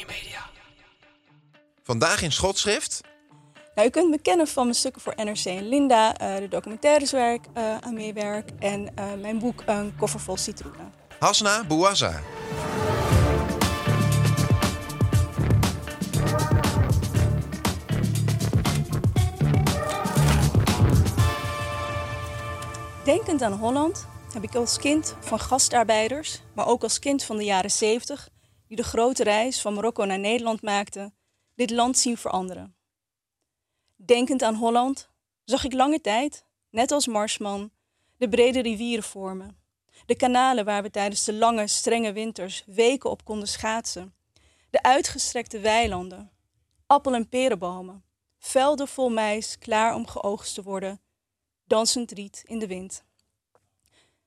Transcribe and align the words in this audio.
Tony 0.00 0.18
Media. 0.22 0.50
Vandaag 1.82 2.22
in 2.22 2.32
schotschrift. 2.32 3.00
Nou, 3.74 3.88
u 3.88 3.90
kunt 3.90 4.10
me 4.10 4.18
kennen 4.18 4.46
van 4.46 4.62
mijn 4.62 4.76
stukken 4.76 5.02
voor 5.02 5.14
NRC 5.16 5.44
en 5.44 5.68
Linda, 5.68 6.16
eh, 6.16 6.36
de 6.36 6.48
documentaires 6.48 7.12
waar 7.12 7.32
ik 7.32 7.44
eh, 7.54 7.76
aan 7.76 7.94
meewerk 7.94 8.50
en 8.58 8.96
eh, 8.96 9.04
mijn 9.20 9.38
boek 9.38 9.62
Een 9.66 9.96
koffer 9.96 10.20
vol 10.20 10.36
citroenen. 10.36 10.92
Hasna 11.18 11.64
Bouazza. 11.64 12.20
Denkend 23.04 23.42
aan 23.42 23.52
Holland 23.52 24.06
heb 24.32 24.42
ik 24.42 24.54
als 24.54 24.78
kind 24.78 25.16
van 25.20 25.40
gastarbeiders, 25.40 26.40
maar 26.54 26.66
ook 26.66 26.82
als 26.82 26.98
kind 26.98 27.24
van 27.24 27.36
de 27.36 27.44
jaren 27.44 27.70
70, 27.70 28.28
die 28.70 28.76
de 28.76 28.84
grote 28.84 29.22
reis 29.22 29.60
van 29.60 29.74
Marokko 29.74 30.04
naar 30.04 30.18
Nederland 30.18 30.62
maakten, 30.62 31.14
dit 31.54 31.70
land 31.70 31.98
zien 31.98 32.16
veranderen. 32.16 32.74
Denkend 33.96 34.42
aan 34.42 34.54
Holland 34.54 35.08
zag 35.44 35.64
ik 35.64 35.72
lange 35.72 36.00
tijd, 36.00 36.44
net 36.70 36.90
als 36.90 37.06
Marsman, 37.06 37.70
de 38.16 38.28
brede 38.28 38.60
rivieren 38.60 39.04
vormen. 39.04 39.58
De 40.06 40.16
kanalen 40.16 40.64
waar 40.64 40.82
we 40.82 40.90
tijdens 40.90 41.24
de 41.24 41.32
lange, 41.32 41.66
strenge 41.66 42.12
winters 42.12 42.62
weken 42.66 43.10
op 43.10 43.24
konden 43.24 43.48
schaatsen. 43.48 44.14
De 44.70 44.82
uitgestrekte 44.82 45.58
weilanden, 45.58 46.30
appel- 46.86 47.14
en 47.14 47.28
perenbomen, 47.28 48.04
velden 48.38 48.88
vol 48.88 49.08
mais 49.08 49.58
klaar 49.58 49.94
om 49.94 50.06
geoogst 50.06 50.54
te 50.54 50.62
worden, 50.62 51.00
dansend 51.64 52.10
riet 52.10 52.42
in 52.46 52.58
de 52.58 52.66
wind. 52.66 53.04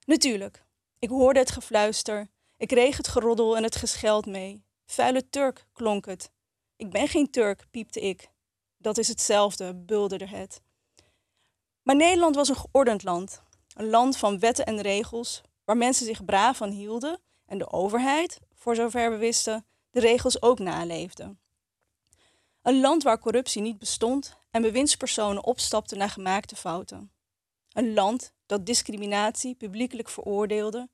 Natuurlijk, 0.06 0.66
ik 1.00 1.10
hoorde 1.10 1.40
het 1.40 1.52
gefluister, 1.52 2.30
ik 2.64 2.70
kreeg 2.70 2.98
het 2.98 3.08
geroddel 3.08 3.58
en 3.58 3.64
het 3.64 3.76
gescheld 3.76 4.26
mee. 4.26 4.64
Vuile 4.86 5.30
Turk 5.30 5.66
klonk 5.74 6.06
het. 6.06 6.32
Ik 6.76 6.90
ben 6.90 7.08
geen 7.08 7.30
Turk, 7.30 7.66
piepte 7.72 8.00
ik. 8.00 8.30
Dat 8.78 8.98
is 8.98 9.08
hetzelfde, 9.08 9.76
bulderde 9.76 10.28
het. 10.28 10.62
Maar 11.82 11.96
Nederland 11.96 12.36
was 12.36 12.50
een 12.50 12.56
geordend 12.56 13.04
land. 13.04 13.42
Een 13.74 13.90
land 13.90 14.18
van 14.18 14.40
wetten 14.40 14.66
en 14.66 14.82
regels, 14.82 15.42
waar 15.66 15.78
mensen 15.78 16.06
zich 16.06 16.26
braaf 16.26 16.62
aan 16.62 16.70
hielden 16.70 17.20
en 17.46 17.58
de 17.58 17.72
overheid, 17.72 18.40
voor 18.54 18.76
zover 18.76 19.12
we 19.12 19.18
wisten, 19.18 19.66
de 19.90 20.00
regels 20.00 20.42
ook 20.42 20.60
naleefde. 20.60 21.36
Een 22.62 22.80
land 22.80 23.04
waar 23.04 23.20
corruptie 23.20 23.62
niet 23.62 23.80
bestond 23.80 24.38
en 24.52 24.62
bewindspersonen 24.62 25.44
opstapten 25.44 25.98
naar 25.98 26.10
gemaakte 26.10 26.56
fouten. 26.56 27.12
Een 27.72 27.94
land 27.94 28.34
dat 28.46 28.66
discriminatie 28.66 29.56
publiekelijk 29.56 30.10
veroordeelde, 30.10 30.90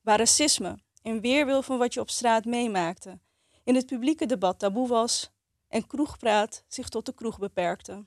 waar 0.00 0.18
racisme, 0.18 0.78
in 1.02 1.20
weerwil 1.20 1.62
van 1.62 1.78
wat 1.78 1.94
je 1.94 2.00
op 2.00 2.10
straat 2.10 2.44
meemaakte, 2.44 3.18
in 3.64 3.74
het 3.74 3.86
publieke 3.86 4.26
debat 4.26 4.58
taboe 4.58 4.88
was 4.88 5.30
en 5.68 5.86
kroegpraat 5.86 6.64
zich 6.68 6.88
tot 6.88 7.06
de 7.06 7.14
kroeg 7.14 7.38
beperkte. 7.38 8.04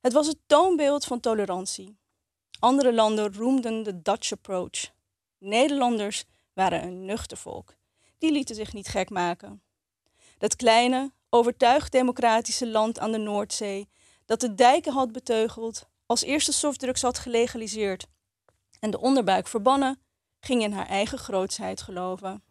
Het 0.00 0.12
was 0.12 0.26
het 0.26 0.38
toonbeeld 0.46 1.04
van 1.04 1.20
tolerantie. 1.20 1.96
Andere 2.58 2.92
landen 2.92 3.34
roemden 3.34 3.82
de 3.82 4.02
Dutch 4.02 4.32
approach. 4.32 4.90
Nederlanders 5.38 6.24
waren 6.52 6.82
een 6.82 7.04
nuchter 7.04 7.36
volk. 7.36 7.74
Die 8.18 8.32
lieten 8.32 8.54
zich 8.54 8.72
niet 8.72 8.88
gek 8.88 9.10
maken. 9.10 9.62
Dat 10.38 10.56
kleine, 10.56 11.12
overtuigd 11.30 11.92
democratische 11.92 12.68
land 12.68 12.98
aan 12.98 13.12
de 13.12 13.18
Noordzee, 13.18 13.88
dat 14.24 14.40
de 14.40 14.54
dijken 14.54 14.92
had 14.92 15.12
beteugeld, 15.12 15.88
als 16.06 16.22
eerste 16.22 16.52
softdrugs 16.52 17.02
had 17.02 17.18
gelegaliseerd 17.18 18.06
en 18.80 18.90
de 18.90 19.00
onderbuik 19.00 19.46
verbannen, 19.46 20.00
ging 20.44 20.62
in 20.62 20.72
haar 20.72 20.86
eigen 20.86 21.18
grootsheid 21.18 21.82
geloven. 21.82 22.42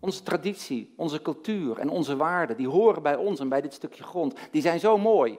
Onze 0.00 0.22
traditie, 0.22 0.94
onze 0.96 1.22
cultuur 1.22 1.78
en 1.78 1.88
onze 1.88 2.16
waarden, 2.16 2.56
die 2.56 2.68
horen 2.68 3.02
bij 3.02 3.16
ons 3.16 3.40
en 3.40 3.48
bij 3.48 3.60
dit 3.60 3.74
stukje 3.74 4.02
grond. 4.02 4.34
Die 4.50 4.62
zijn 4.62 4.80
zo 4.80 4.98
mooi. 4.98 5.38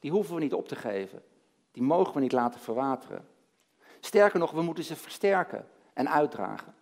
Die 0.00 0.10
hoeven 0.10 0.34
we 0.34 0.40
niet 0.40 0.54
op 0.54 0.68
te 0.68 0.76
geven. 0.76 1.22
Die 1.72 1.82
mogen 1.82 2.14
we 2.14 2.20
niet 2.20 2.32
laten 2.32 2.60
verwateren. 2.60 3.28
Sterker 4.00 4.38
nog, 4.38 4.50
we 4.50 4.62
moeten 4.62 4.84
ze 4.84 4.96
versterken 4.96 5.66
en 5.94 6.10
uitdragen. 6.10 6.74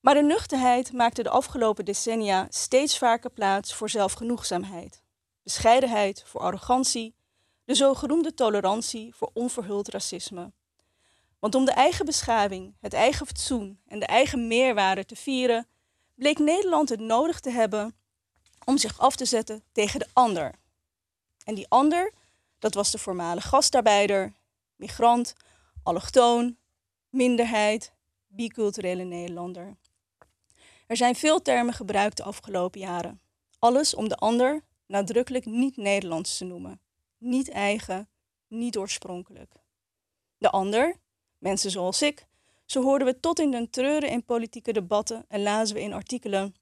Maar 0.00 0.14
de 0.14 0.22
nuchterheid 0.22 0.92
maakte 0.92 1.22
de 1.22 1.30
afgelopen 1.30 1.84
decennia 1.84 2.46
steeds 2.48 2.98
vaker 2.98 3.30
plaats 3.30 3.74
voor 3.74 3.88
zelfgenoegzaamheid. 3.90 5.02
Bescheidenheid 5.42 6.22
voor 6.26 6.40
arrogantie, 6.40 7.14
de 7.64 7.74
zogenoemde 7.74 8.34
tolerantie 8.34 9.14
voor 9.14 9.30
onverhuld 9.32 9.88
racisme. 9.88 10.52
Want 11.40 11.54
om 11.54 11.64
de 11.64 11.72
eigen 11.72 12.06
beschaving, 12.06 12.74
het 12.80 12.92
eigen 12.92 13.26
fatsoen 13.26 13.80
en 13.86 13.98
de 13.98 14.06
eigen 14.06 14.46
meerwaarde 14.46 15.04
te 15.04 15.16
vieren, 15.16 15.66
bleek 16.14 16.38
Nederland 16.38 16.88
het 16.88 17.00
nodig 17.00 17.40
te 17.40 17.50
hebben 17.50 17.94
om 18.64 18.78
zich 18.78 18.98
af 18.98 19.16
te 19.16 19.24
zetten 19.24 19.62
tegen 19.72 19.98
de 19.98 20.08
ander. 20.12 20.54
En 21.44 21.54
die 21.54 21.68
ander, 21.68 22.12
dat 22.58 22.74
was 22.74 22.90
de 22.90 22.98
voormalige 22.98 23.48
gastarbeider, 23.48 24.32
migrant, 24.76 25.34
allochtoon, 25.82 26.56
minderheid, 27.08 27.92
biculturele 28.26 29.04
Nederlander. 29.04 29.76
Er 30.86 30.96
zijn 30.96 31.14
veel 31.14 31.42
termen 31.42 31.74
gebruikt 31.74 32.16
de 32.16 32.22
afgelopen 32.22 32.80
jaren. 32.80 33.20
Alles 33.58 33.94
om 33.94 34.08
de 34.08 34.16
ander 34.16 34.64
nadrukkelijk 34.86 35.44
niet 35.44 35.76
Nederlands 35.76 36.38
te 36.38 36.44
noemen. 36.44 36.80
Niet 37.18 37.50
eigen, 37.50 38.08
niet 38.48 38.76
oorspronkelijk. 38.76 39.52
De 40.38 40.50
ander, 40.50 40.96
mensen 41.40 41.70
zoals 41.70 42.02
ik, 42.02 42.26
zo 42.66 42.82
hoorden 42.82 43.06
we 43.06 43.20
tot 43.20 43.38
in 43.38 43.50
den 43.50 43.70
treuren 43.70 44.08
in 44.08 44.24
politieke 44.24 44.72
debatten 44.72 45.24
en 45.28 45.42
lazen 45.42 45.76
we 45.76 45.82
in 45.82 45.92
artikelen, 45.92 46.54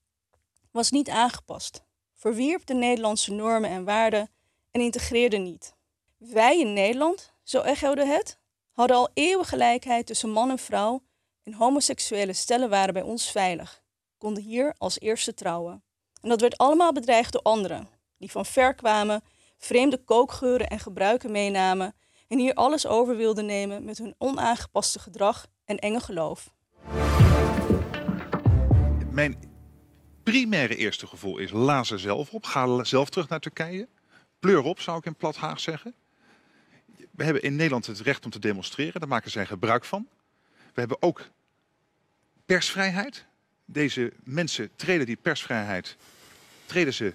was 0.71 0.91
niet 0.91 1.09
aangepast, 1.09 1.85
verwierp 2.15 2.67
de 2.67 2.75
Nederlandse 2.75 3.33
normen 3.33 3.71
en 3.71 3.85
waarden 3.85 4.31
en 4.71 4.81
integreerde 4.81 5.37
niet. 5.37 5.75
Wij 6.17 6.61
in 6.61 6.73
Nederland, 6.73 7.33
zo 7.43 7.61
echode 7.61 8.07
het, 8.07 8.39
hadden 8.73 8.97
al 8.97 9.09
eeuwen 9.15 9.45
gelijkheid 9.45 10.07
tussen 10.07 10.31
man 10.31 10.51
en 10.51 10.59
vrouw 10.59 11.03
en 11.43 11.55
homoseksuele 11.55 12.33
stellen 12.33 12.71
waren 12.71 12.95
bij 12.95 13.03
ons 13.03 13.31
veilig, 13.31 13.83
konden 14.19 14.43
hier 14.43 14.75
als 14.79 15.01
eerste 15.01 15.35
trouwen. 15.35 15.83
En 16.23 16.29
dat 16.29 16.41
werd 16.41 16.59
allemaal 16.59 16.93
bedreigd 16.93 17.33
door 17.33 17.43
anderen, 17.43 17.89
die 18.19 18.31
van 18.31 18.47
ver 18.47 18.75
kwamen, 18.75 19.23
vreemde 19.59 20.05
kookgeuren 20.05 20.69
en 20.69 20.79
gebruiken 20.79 21.31
meenamen 21.31 21.95
en 22.29 22.39
hier 22.39 22.55
alles 22.55 22.87
over 22.87 23.17
wilden 23.17 23.47
nemen 23.47 23.85
met 23.85 23.99
hun 23.99 24.15
onaangepaste 24.19 24.99
gedrag 24.99 25.47
en 25.65 25.77
enge 25.77 26.01
geloof. 26.01 26.51
Mijn 29.11 29.37
primaire 30.23 30.77
eerste 30.77 31.07
gevoel 31.07 31.39
is, 31.39 31.51
la 31.51 31.83
ze 31.85 31.99
zelf 31.99 32.33
op. 32.33 32.45
Ga 32.45 32.85
zelf 32.85 33.11
terug 33.11 33.29
naar 33.29 33.41
Turkije. 33.41 33.89
Pleur 34.39 34.63
op, 34.63 34.81
zou 34.81 34.99
ik 34.99 35.05
in 35.05 35.17
plat 35.17 35.37
Haag 35.37 35.61
zeggen. 35.61 35.95
We 37.11 37.25
hebben 37.25 37.43
in 37.43 37.57
Nederland 37.57 37.87
het 37.87 38.01
recht 38.01 38.25
om 38.25 38.31
te 38.31 38.39
demonstreren. 38.39 39.01
Daar 39.01 39.09
maken 39.09 39.31
zij 39.31 39.47
gebruik 39.47 39.85
van. 39.85 40.09
We 40.49 40.81
hebben 40.81 41.03
ook 41.03 41.29
persvrijheid. 42.45 43.27
Deze 43.65 44.13
mensen 44.25 44.71
treden 44.77 45.07
die 45.07 45.17
persvrijheid 45.17 45.97
treden 46.67 46.95
ze, 46.95 47.13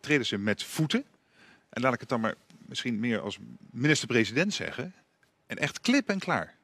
treden 0.00 0.26
ze 0.26 0.38
met 0.38 0.64
voeten. 0.64 1.04
En 1.68 1.82
laat 1.82 1.94
ik 1.94 2.00
het 2.00 2.08
dan 2.08 2.20
maar 2.20 2.34
misschien 2.70 3.00
meer 3.00 3.20
als 3.20 3.38
minister-president 3.70 4.54
zeggen. 4.54 4.94
En 5.46 5.56
echt 5.56 5.80
klip 5.80 6.08
en 6.08 6.18
klaar. 6.18 6.58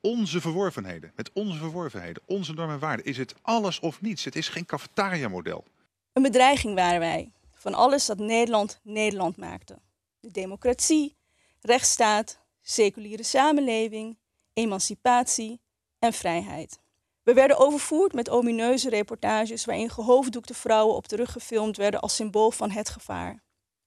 onze 0.00 0.40
verworvenheden, 0.40 1.12
met 1.16 1.30
onze 1.32 1.58
verworvenheden, 1.58 2.22
onze 2.26 2.52
normen 2.52 2.74
en 2.74 2.80
waarden, 2.80 3.04
is 3.04 3.16
het 3.16 3.34
alles 3.42 3.80
of 3.80 4.00
niets. 4.00 4.24
Het 4.24 4.36
is 4.36 4.48
geen 4.48 4.66
cafetaria-model. 4.66 5.64
Een 6.12 6.22
bedreiging 6.22 6.74
waren 6.74 7.00
wij 7.00 7.32
van 7.54 7.74
alles 7.74 8.06
dat 8.06 8.18
Nederland 8.18 8.80
Nederland 8.82 9.36
maakte. 9.36 9.78
De 10.20 10.30
democratie, 10.30 11.16
rechtsstaat, 11.60 12.38
seculiere 12.62 13.22
samenleving, 13.22 14.18
emancipatie 14.52 15.60
en 15.98 16.12
vrijheid. 16.12 16.78
We 17.22 17.34
werden 17.34 17.58
overvoerd 17.58 18.12
met 18.12 18.30
omineuze 18.30 18.88
reportages 18.88 19.64
waarin 19.64 19.90
gehoofddoekte 19.90 20.54
vrouwen 20.54 20.96
op 20.96 21.08
de 21.08 21.16
rug 21.16 21.32
gefilmd 21.32 21.76
werden 21.76 22.00
als 22.00 22.14
symbool 22.14 22.50
van 22.50 22.70
het 22.70 22.88
gevaar. 22.88 23.42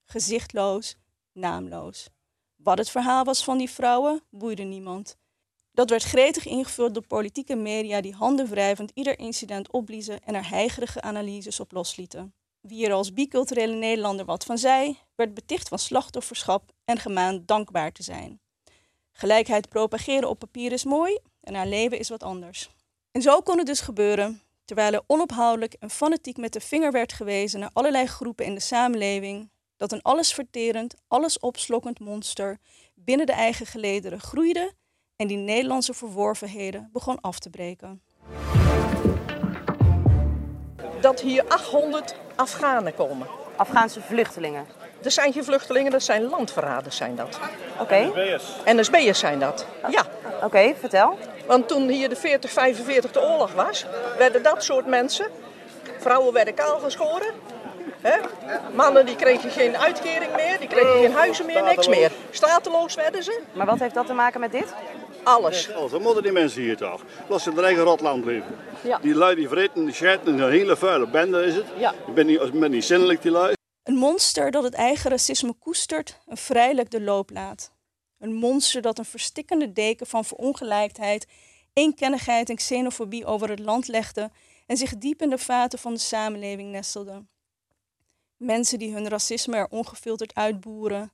Gezichtloos, 0.06 0.96
naamloos. 1.34 2.10
Wat 2.56 2.78
het 2.78 2.90
verhaal 2.90 3.24
was 3.24 3.44
van 3.44 3.58
die 3.58 3.70
vrouwen, 3.70 4.24
boeide 4.30 4.64
niemand. 4.64 5.18
Dat 5.72 5.90
werd 5.90 6.04
gretig 6.04 6.46
ingevuld 6.46 6.94
door 6.94 7.08
politieke 7.08 7.56
media 7.56 8.02
die 8.02 8.14
handenwrijvend 8.14 8.92
ieder 8.94 9.20
incident 9.20 9.72
opbliezen 9.72 10.24
en 10.24 10.36
er 10.36 10.50
heigerige 10.50 11.02
analyses 11.02 11.60
op 11.60 11.72
loslieten. 11.72 12.34
Wie 12.62 12.86
er 12.86 12.94
als 12.94 13.14
biculturele 13.14 13.76
Nederlander 13.76 14.26
wat 14.26 14.46
van 14.46 14.58
zei, 14.58 14.98
werd 15.16 15.34
beticht 15.34 15.68
van 15.68 15.80
slachtofferschap 15.80 16.72
en 16.86 16.98
gemaand 16.98 17.48
dankbaar 17.48 17.92
te 17.92 18.04
zijn. 18.04 18.42
Gelijkheid 19.12 19.70
propageren 19.70 20.30
op 20.30 20.40
papier 20.40 20.72
is 20.72 20.84
mooi 20.84 21.20
en 21.42 21.54
haar 21.54 21.68
leven 21.68 22.00
is 22.00 22.10
wat 22.10 22.24
anders. 22.24 22.70
En 23.12 23.22
zo 23.22 23.42
kon 23.42 23.58
het 23.58 23.68
dus 23.68 23.80
gebeuren, 23.80 24.42
terwijl 24.66 24.94
er 24.94 25.04
onophoudelijk 25.08 25.74
en 25.74 25.90
fanatiek 25.90 26.38
met 26.38 26.54
de 26.54 26.60
vinger 26.60 26.92
werd 26.92 27.14
gewezen 27.14 27.60
naar 27.60 27.70
allerlei 27.74 28.06
groepen 28.06 28.46
in 28.46 28.54
de 28.54 28.60
samenleving, 28.60 29.50
dat 29.80 29.92
een 29.92 30.02
allesverterend, 30.02 30.96
alles 31.08 31.40
opslokkend 31.40 32.00
monster 32.00 32.58
binnen 32.96 33.26
de 33.26 33.32
eigen 33.32 33.66
gelederen 33.66 34.20
groeide 34.20 34.74
en 35.16 35.28
die 35.28 35.38
Nederlandse 35.38 35.94
verworvenheden 35.94 36.90
begon 36.94 37.22
af 37.22 37.40
te 37.40 37.50
breken. 37.50 38.02
Dat 41.02 41.22
hier 41.22 41.48
800 41.48 42.16
Afghanen 42.36 42.96
komen. 42.96 43.28
Afghaanse 43.56 44.02
vluchtelingen. 44.02 44.66
Er 45.04 45.12
zijn 45.12 45.34
geen 45.34 45.44
vluchtelingen, 45.44 45.92
dat 45.92 46.04
zijn 46.04 46.24
landverraders 46.24 46.96
zijn 46.96 47.16
dat. 47.16 47.40
Oké. 47.80 48.12
NSB'ers 48.66 49.20
zijn 49.20 49.40
dat. 49.40 49.66
Ja. 49.90 50.06
Oké, 50.44 50.74
vertel. 50.80 51.18
Want 51.48 51.68
toen 51.68 51.90
hier 51.90 52.10
de 52.10 52.16
40, 52.16 52.52
45 52.52 53.12
de 53.12 53.22
oorlog 53.22 53.54
was, 53.54 53.86
werden 54.18 54.44
dat 54.44 54.64
soort 54.64 54.86
mensen, 54.86 55.28
vrouwen 56.00 56.34
werden 56.34 56.54
kaalgeschoren. 56.54 57.34
Hè? 58.02 58.18
Mannen 58.76 59.06
die 59.06 59.16
kregen 59.16 59.52
geen 59.52 59.78
uitkering 59.78 60.36
meer, 60.36 60.60
die 60.60 60.68
kregen 60.68 61.00
geen 61.00 61.12
huizen 61.12 61.46
meer, 61.46 61.64
niks 61.64 61.88
meer. 61.88 62.12
Stateloos 62.32 62.96
werden 62.96 63.24
ze. 63.24 63.42
Maar 63.54 63.66
wat 63.66 63.80
heeft 63.80 63.94
dat 63.94 64.06
te 64.06 64.14
maken 64.14 64.40
met 64.40 64.52
dit? 64.52 64.74
Alles. 65.24 65.74
Alles, 65.74 65.92
dan 65.92 66.02
moeten 66.02 66.24
die 66.24 66.32
mensen 66.32 66.62
hier 66.62 66.78
toch. 66.78 67.04
Laat 67.28 67.42
ze 67.42 67.50
in 67.50 67.56
hun 67.56 67.66
eigen 67.66 67.84
rotland 67.84 68.26
leven. 68.26 68.56
Ja. 68.82 68.98
Die 68.98 69.16
lui 69.16 69.36
die 69.36 69.50
vreten, 69.50 69.86
die 69.86 69.94
scheiden, 69.94 70.40
een 70.40 70.52
hele 70.52 70.78
vuile 70.78 71.08
bende 71.08 71.44
is 71.44 71.56
het. 71.56 71.66
Ja. 71.78 71.94
Ik 72.08 72.14
ben 72.14 72.26
niet, 72.26 72.42
ik 72.42 72.60
ben 72.60 72.72
niet 72.72 72.86
zinnelijk 72.86 73.22
die 73.22 73.32
lui. 73.32 73.54
Een 73.84 73.96
monster 73.96 74.52
dat 74.52 74.64
het 74.64 74.74
eigen 74.74 75.10
racisme 75.10 75.54
koestert 75.54 76.20
en 76.28 76.38
vrijelijk 76.38 76.90
de 76.90 77.02
loop 77.02 77.30
laat. 77.30 77.72
Een 78.20 78.34
monster 78.34 78.82
dat 78.82 78.98
een 78.98 79.06
verstikkende 79.06 79.74
deken 79.74 80.08
van 80.08 80.26
verongelijkheid, 80.26 81.28
eenkennigheid 81.74 82.50
en 82.50 82.56
xenofobie 82.56 83.26
over 83.26 83.50
het 83.50 83.60
land 83.60 83.88
legde 83.88 84.30
en 84.66 84.78
zich 84.78 84.98
diep 84.98 85.22
in 85.22 85.30
de 85.30 85.38
vaten 85.38 85.80
van 85.80 85.94
de 85.94 86.00
samenleving 86.00 86.72
nestelde. 86.72 87.26
Mensen 88.40 88.80
die 88.80 88.94
hun 88.94 89.08
racisme 89.08 89.56
er 89.56 89.68
ongefilterd 89.70 90.36
uitboeren, 90.36 91.12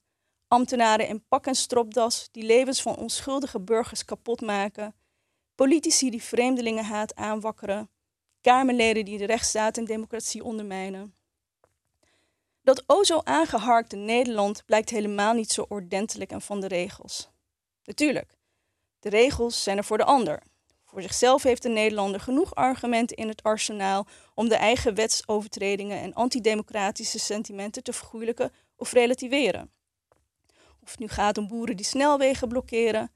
ambtenaren 0.48 1.08
in 1.08 1.28
pak 1.28 1.46
en 1.46 1.56
stropdas 1.56 2.28
die 2.32 2.44
levens 2.44 2.82
van 2.82 2.96
onschuldige 2.96 3.60
burgers 3.60 4.06
kapot 4.06 4.42
maken, 4.42 4.96
politici 5.56 6.10
die 6.10 6.24
vreemdelingenhaat 6.24 7.16
aanwakkeren, 7.16 7.90
kamerleden 8.42 9.06
die 9.06 9.18
de 9.18 9.26
rechtsstaat 9.26 9.78
en 9.78 9.86
democratie 9.86 10.44
ondermijnen. 10.44 11.16
Dat 12.62 12.84
o 12.88 13.04
zo 13.04 13.22
aangeharkte 13.24 13.96
Nederland 13.96 14.66
blijkt 14.66 14.90
helemaal 14.90 15.34
niet 15.34 15.52
zo 15.52 15.66
ordentelijk 15.70 16.32
en 16.32 16.42
van 16.42 16.62
de 16.62 16.68
regels. 16.68 17.30
Natuurlijk, 17.84 18.38
de 19.00 19.10
regels 19.10 19.64
zijn 19.64 19.78
er 19.78 19.84
voor 19.84 19.98
de 19.98 20.04
ander. 20.04 20.44
Voor 20.96 21.04
zichzelf 21.04 21.44
heeft 21.44 21.62
de 21.62 21.70
Nederlander 21.70 22.20
genoeg 22.20 22.56
argumenten 22.56 23.18
in 23.18 23.28
het 23.28 23.44
arsenaal 23.44 24.08
om 24.34 24.50
de 24.50 24.56
eigen 24.56 24.96
wetsovertredingen 24.96 26.02
en 26.02 26.14
antidemocratische 26.14 27.20
sentimenten 27.20 27.84
te 27.84 27.94
vergoeilijken 27.94 28.52
of 28.76 28.92
relativeren. 28.92 29.72
Of 30.84 30.92
het 30.92 31.00
nu 31.00 31.08
gaat 31.08 31.38
om 31.38 31.48
boeren 31.48 31.78
die 31.78 31.86
snelwegen 31.86 32.48
blokkeren, 32.48 33.12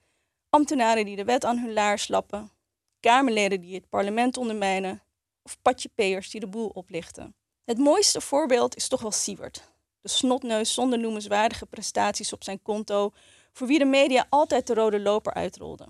ambtenaren 0.49 1.05
die 1.05 1.15
de 1.15 1.23
wet 1.23 1.45
aan 1.45 1.57
hun 1.57 1.73
laars 1.73 2.07
lappen, 2.07 2.51
kamerleden 2.99 3.61
die 3.61 3.75
het 3.75 3.89
parlement 3.89 4.37
ondermijnen 4.37 5.01
of 5.41 5.61
patjepeers 5.61 6.29
die 6.29 6.39
de 6.39 6.47
boel 6.47 6.69
oplichten. 6.69 7.35
Het 7.65 7.77
mooiste 7.77 8.21
voorbeeld 8.21 8.75
is 8.75 8.87
toch 8.87 9.01
wel 9.01 9.11
Siewert. 9.11 9.71
De 10.01 10.09
snotneus 10.09 10.73
zonder 10.73 10.99
noemenswaardige 10.99 11.65
prestaties 11.65 12.33
op 12.33 12.43
zijn 12.43 12.61
konto, 12.61 13.11
voor 13.53 13.67
wie 13.67 13.79
de 13.79 13.85
media 13.85 14.25
altijd 14.29 14.67
de 14.67 14.73
rode 14.73 14.99
loper 14.99 15.33
uitrolde. 15.33 15.85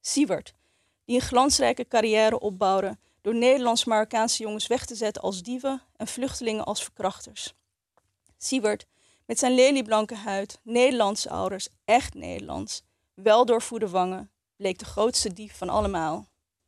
Siewert, 0.00 0.54
die 1.10 1.20
een 1.20 1.26
glansrijke 1.26 1.88
carrière 1.88 2.38
opbouwde 2.40 2.98
door 3.20 3.34
Nederlands-Marokkaanse 3.34 4.42
jongens 4.42 4.66
weg 4.66 4.86
te 4.86 4.94
zetten 4.94 5.22
als 5.22 5.42
dieven 5.42 5.82
en 5.96 6.06
vluchtelingen 6.06 6.64
als 6.64 6.82
verkrachters. 6.82 7.54
Siewert, 8.38 8.86
met 9.26 9.38
zijn 9.38 9.54
lelieblanke 9.54 10.14
huid, 10.14 10.60
Nederlandse 10.62 11.30
ouders, 11.30 11.68
echt 11.84 12.14
Nederlands, 12.14 12.82
wel 13.14 13.44
doorvoede 13.44 13.88
wangen, 13.88 14.30
bleek 14.56 14.78
de 14.78 14.84
grootste 14.84 15.32
dief 15.32 15.56
van 15.56 15.68
allemaal. 15.68 16.26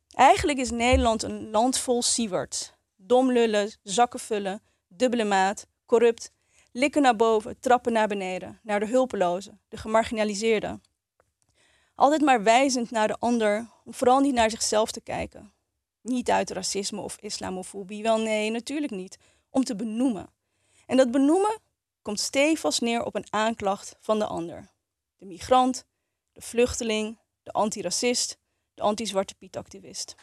Eigenlijk 0.09 0.59
is 0.59 0.71
Nederland 0.71 1.23
een 1.23 1.49
land 1.49 1.77
vol 1.77 2.01
Siewerts, 2.01 2.71
dom 2.95 3.31
lullen, 3.31 3.71
zakken 3.83 4.19
vullen, 4.19 4.61
dubbele 4.87 5.23
maat, 5.23 5.65
corrupt, 5.85 6.31
likken 6.71 7.01
naar 7.01 7.15
boven, 7.15 7.59
trappen 7.59 7.93
naar 7.93 8.07
beneden, 8.07 8.59
naar 8.63 8.79
de 8.79 8.87
hulpelozen, 8.87 9.61
de 9.67 9.77
gemarginaliseerden. 9.77 10.81
Altijd 11.95 12.21
maar 12.21 12.43
wijzend 12.43 12.91
naar 12.91 13.07
de 13.07 13.17
ander, 13.19 13.67
om 13.85 13.93
vooral 13.93 14.19
niet 14.19 14.33
naar 14.33 14.49
zichzelf 14.49 14.91
te 14.91 15.01
kijken. 15.01 15.53
Niet 16.01 16.29
uit 16.29 16.49
racisme 16.49 17.01
of 17.01 17.17
islamofobie, 17.19 18.03
wel 18.03 18.19
nee, 18.19 18.51
natuurlijk 18.51 18.91
niet, 18.91 19.17
om 19.49 19.63
te 19.63 19.75
benoemen. 19.75 20.29
En 20.85 20.97
dat 20.97 21.11
benoemen 21.11 21.59
komt 22.01 22.19
stevast 22.19 22.81
neer 22.81 23.03
op 23.03 23.15
een 23.15 23.27
aanklacht 23.29 23.95
van 23.99 24.19
de 24.19 24.25
ander. 24.25 24.69
De 25.17 25.25
migrant, 25.25 25.85
de 26.31 26.41
vluchteling, 26.41 27.19
de 27.43 27.51
antiracist, 27.51 28.37
de 28.73 28.81
anti-zwarte 28.81 29.35
Piet-activist. 29.35 30.15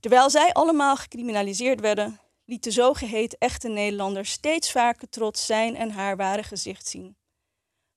Terwijl 0.00 0.30
zij 0.30 0.52
allemaal 0.52 0.96
gecriminaliseerd 0.96 1.80
werden, 1.80 2.20
liet 2.44 2.64
de 2.64 2.70
zogeheten 2.70 3.38
echte 3.38 3.68
Nederlander 3.68 4.26
steeds 4.26 4.70
vaker 4.72 5.08
trots 5.08 5.46
zijn 5.46 5.76
en 5.76 5.90
haar 5.90 6.16
ware 6.16 6.42
gezicht 6.42 6.86
zien. 6.86 7.16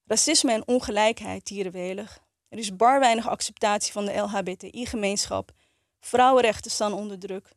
Racisme 0.10 0.52
en 0.52 0.68
ongelijkheid 0.68 1.46
dierenwelig. 1.46 2.20
Er 2.48 2.58
is 2.58 2.76
bar 2.76 3.00
weinig 3.00 3.28
acceptatie 3.28 3.92
van 3.92 4.06
de 4.06 4.18
LHBTI-gemeenschap. 4.18 5.52
Vrouwenrechten 6.00 6.72
staan 6.72 6.94
onder 6.94 7.20
druk. 7.20 7.52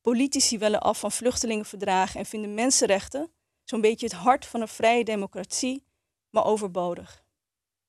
Politici 0.00 0.58
willen 0.58 0.80
af 0.80 0.98
van 0.98 1.12
vluchtelingenverdragen 1.12 2.20
en 2.20 2.26
vinden 2.26 2.54
mensenrechten, 2.54 3.32
zo'n 3.64 3.80
beetje 3.80 4.06
het 4.06 4.14
hart 4.14 4.46
van 4.46 4.60
een 4.60 4.68
vrije 4.68 5.04
democratie, 5.04 5.84
maar 6.30 6.44
overbodig. 6.44 7.24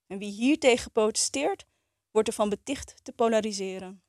En 0.06 0.18
wie 0.18 0.32
hiertegen 0.32 0.92
protesteert, 0.92 1.64
wordt 2.10 2.28
ervan 2.28 2.48
beticht 2.48 2.94
te 3.02 3.12
polariseren. 3.12 4.02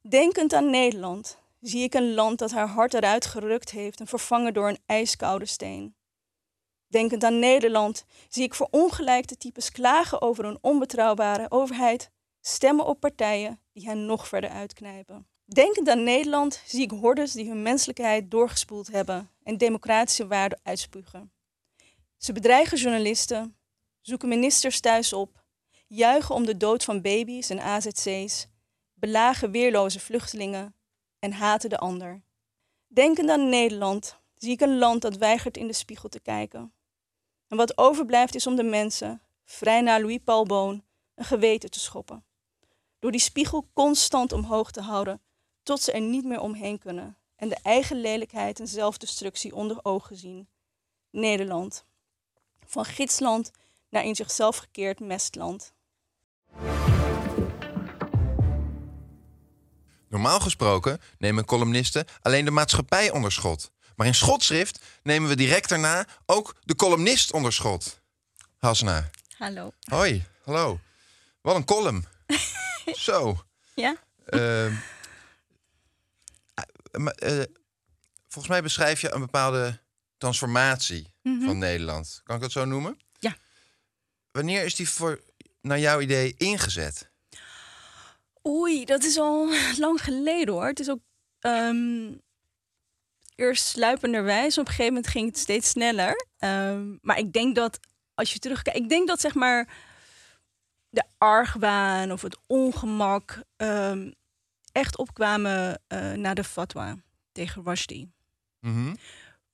Denkend 0.00 0.52
aan 0.52 0.70
Nederland 0.70 1.38
zie 1.60 1.82
ik 1.82 1.94
een 1.94 2.14
land 2.14 2.38
dat 2.38 2.50
haar 2.50 2.68
hart 2.68 2.94
eruit 2.94 3.26
gerukt 3.26 3.70
heeft 3.70 4.00
en 4.00 4.06
vervangen 4.06 4.54
door 4.54 4.68
een 4.68 4.82
ijskoude 4.86 5.46
steen. 5.46 5.94
Denkend 6.94 7.24
aan 7.24 7.38
Nederland 7.38 8.04
zie 8.28 8.42
ik 8.42 8.54
verongelijkte 8.54 9.36
types 9.36 9.70
klagen 9.70 10.22
over 10.22 10.44
een 10.44 10.58
onbetrouwbare 10.60 11.50
overheid, 11.50 12.10
stemmen 12.40 12.86
op 12.86 13.00
partijen 13.00 13.60
die 13.72 13.86
hen 13.86 14.06
nog 14.06 14.28
verder 14.28 14.50
uitknijpen. 14.50 15.26
Denkend 15.44 15.88
aan 15.88 16.04
Nederland 16.04 16.62
zie 16.66 16.82
ik 16.82 16.90
hordes 16.90 17.32
die 17.32 17.48
hun 17.48 17.62
menselijkheid 17.62 18.30
doorgespoeld 18.30 18.86
hebben 18.92 19.30
en 19.42 19.56
democratische 19.56 20.26
waarden 20.26 20.60
uitspugen. 20.62 21.32
Ze 22.16 22.32
bedreigen 22.32 22.78
journalisten, 22.78 23.56
zoeken 24.00 24.28
ministers 24.28 24.80
thuis 24.80 25.12
op, 25.12 25.44
juichen 25.86 26.34
om 26.34 26.46
de 26.46 26.56
dood 26.56 26.84
van 26.84 27.00
baby's 27.00 27.50
en 27.50 27.60
AZC's, 27.60 28.46
belagen 28.94 29.50
weerloze 29.50 30.00
vluchtelingen 30.00 30.74
en 31.18 31.32
haten 31.32 31.70
de 31.70 31.78
ander. 31.78 32.22
Denkend 32.86 33.30
aan 33.30 33.48
Nederland 33.48 34.18
zie 34.34 34.52
ik 34.52 34.60
een 34.60 34.78
land 34.78 35.02
dat 35.02 35.16
weigert 35.16 35.56
in 35.56 35.66
de 35.66 35.72
spiegel 35.72 36.08
te 36.08 36.20
kijken. 36.20 36.72
En 37.54 37.60
wat 37.60 37.78
overblijft 37.78 38.34
is 38.34 38.46
om 38.46 38.56
de 38.56 38.62
mensen, 38.62 39.22
vrij 39.44 39.80
naar 39.80 40.00
Louis 40.00 40.18
Paul 40.24 40.44
Boon, 40.44 40.84
een 41.14 41.24
geweten 41.24 41.70
te 41.70 41.80
schoppen. 41.80 42.24
Door 42.98 43.10
die 43.10 43.20
spiegel 43.20 43.68
constant 43.72 44.32
omhoog 44.32 44.70
te 44.70 44.80
houden, 44.80 45.20
tot 45.62 45.80
ze 45.80 45.92
er 45.92 46.00
niet 46.00 46.24
meer 46.24 46.40
omheen 46.40 46.78
kunnen 46.78 47.18
en 47.36 47.48
de 47.48 47.58
eigen 47.62 48.00
lelijkheid 48.00 48.60
en 48.60 48.68
zelfdestructie 48.68 49.54
onder 49.54 49.78
ogen 49.82 50.16
zien. 50.16 50.48
Nederland. 51.10 51.84
Van 52.66 52.84
gidsland 52.84 53.50
naar 53.88 54.04
in 54.04 54.14
zichzelf 54.14 54.56
gekeerd 54.56 55.00
mestland. 55.00 55.72
Normaal 60.08 60.40
gesproken 60.40 61.00
nemen 61.18 61.44
columnisten 61.44 62.06
alleen 62.22 62.44
de 62.44 62.50
maatschappij 62.50 63.10
onder 63.10 63.32
schot 63.32 63.72
maar 63.96 64.06
in 64.06 64.14
schotschrift 64.14 64.84
nemen 65.02 65.28
we 65.28 65.36
direct 65.36 65.68
daarna 65.68 66.06
ook 66.26 66.54
de 66.64 66.74
columnist 66.76 67.32
onder 67.32 67.52
schot. 67.52 68.00
Hasna. 68.58 69.10
Hallo. 69.36 69.72
Hoi, 69.90 70.24
hallo. 70.44 70.80
Wat 71.40 71.56
een 71.56 71.64
column. 71.64 72.04
Zo. 72.96 73.44
Ja? 73.74 73.96
Ehm, 74.26 74.72
eh, 76.54 77.40
eh, 77.40 77.46
volgens 78.28 78.48
mij 78.48 78.62
beschrijf 78.62 79.00
je 79.00 79.12
een 79.12 79.20
bepaalde 79.20 79.80
transformatie 80.18 81.12
Mhm. 81.22 81.44
van 81.44 81.58
Nederland. 81.58 82.20
Kan 82.24 82.36
ik 82.36 82.42
dat 82.42 82.52
zo 82.52 82.64
noemen? 82.64 82.98
Ja. 83.18 83.36
Wanneer 84.30 84.64
is 84.64 84.74
die 84.74 84.88
voor, 84.88 85.20
naar 85.60 85.78
jouw 85.78 86.00
idee, 86.00 86.34
ingezet? 86.36 87.10
Oei, 88.46 88.84
dat 88.84 89.02
is 89.04 89.18
al 89.18 89.48
lang 89.84 90.02
geleden 90.02 90.54
hoor. 90.54 90.66
Het 90.66 90.80
is 90.80 90.90
ook 90.90 91.00
ehm, 91.40 92.12
eerst 93.34 93.64
sluipenderwijs. 93.66 94.58
Op 94.58 94.64
een 94.66 94.70
gegeven 94.72 94.92
moment 94.94 95.10
ging 95.12 95.26
het 95.26 95.38
steeds 95.38 95.68
sneller. 95.68 96.26
Ehm, 96.38 96.96
maar 97.00 97.18
ik 97.18 97.32
denk 97.32 97.54
dat 97.54 97.80
als 98.14 98.32
je 98.32 98.38
terugkijkt, 98.38 98.78
ik 98.78 98.88
denk 98.88 99.08
dat 99.08 99.20
zeg 99.20 99.34
maar 99.34 99.68
de 100.88 101.04
argwaan 101.18 102.12
of 102.12 102.22
het 102.22 102.36
ongemak 102.46 103.42
ehm, 103.56 104.10
echt 104.72 104.98
opkwamen 104.98 105.80
eh 105.86 106.12
na 106.12 106.34
de 106.34 106.44
fatwa 106.44 106.96
tegen 107.32 107.62
Rushdie. 107.64 108.12
Mhm. 108.60 108.94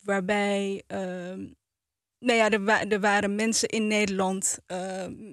Waarbij, 0.00 0.82
ehm, 0.86 1.38
nou 2.18 2.38
ja, 2.38 2.50
er, 2.50 2.64
wa- 2.64 2.84
er 2.88 3.00
waren 3.00 3.34
mensen 3.34 3.68
in 3.68 3.86
Nederland 3.86 4.58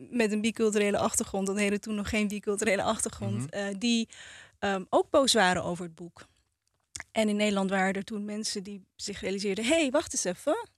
met 0.10 0.32
een 0.32 0.42
biculturele 0.42 0.98
achtergrond, 0.98 1.48
dat 1.48 1.58
heette 1.58 1.80
toen 1.80 1.96
nog 1.96 2.10
geen 2.10 2.28
biculturele 2.28 2.84
achtergrond, 2.84 3.36
Mhm. 3.42 3.48
eh, 3.50 3.76
die 3.78 4.10
ook 4.90 5.10
boos 5.10 5.34
waren 5.34 5.64
over 5.64 5.84
het 5.86 5.96
boek. 5.96 6.26
En 7.12 7.30
in 7.30 7.36
Nederland 7.36 7.70
waren 7.70 7.94
er 7.94 8.04
toen 8.04 8.26
mensen 8.26 8.64
die 8.64 8.86
zich 8.96 9.22
realiseerden: 9.22 9.66
hé, 9.66 9.80
hey, 9.80 9.90
wacht 9.90 10.14
eens 10.14 10.24
even. 10.24 10.70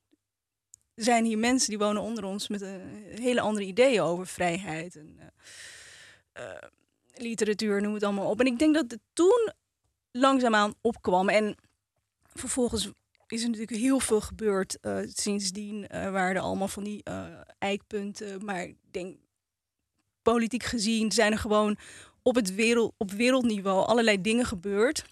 Er 0.94 1.04
zijn 1.06 1.26
hier 1.26 1.38
mensen 1.38 1.70
die 1.70 1.78
wonen 1.78 2.02
onder 2.02 2.24
ons 2.24 2.48
met 2.48 2.62
een 2.62 3.04
hele 3.22 3.42
andere 3.42 3.66
ideeën 3.66 4.02
over 4.02 4.28
vrijheid 4.28 4.96
en 4.96 5.20
eh, 5.20 6.46
eh, 6.46 6.62
literatuur, 7.14 7.82
noem 7.82 7.94
het 7.94 8.04
allemaal 8.04 8.30
op. 8.30 8.40
En 8.40 8.46
ik 8.46 8.60
denk 8.60 8.74
dat 8.74 8.92
het 8.92 9.00
toen 9.14 9.52
langzaamaan 10.12 10.74
opkwam. 10.82 11.30
En 11.30 11.56
vervolgens 12.34 12.90
is 13.28 13.42
er 13.44 13.50
natuurlijk 13.50 13.78
heel 13.78 14.00
veel 14.00 14.22
gebeurd 14.22 14.80
eh, 14.80 14.98
sindsdien. 15.08 15.88
waren 15.90 16.36
er 16.36 16.42
allemaal 16.42 16.68
van 16.68 16.84
die 16.84 17.04
eikpunten. 17.60 18.46
Maar 18.46 18.64
ik 18.64 18.78
denk, 18.92 19.18
politiek 20.22 20.64
gezien 20.64 21.12
zijn 21.12 21.32
er 21.32 21.40
gewoon 21.40 21.78
op, 22.22 22.36
het 22.36 22.56
wereld, 22.56 22.94
op 22.98 23.12
wereldniveau 23.12 23.86
allerlei 23.86 24.22
dingen 24.22 24.46
gebeurd. 24.46 25.04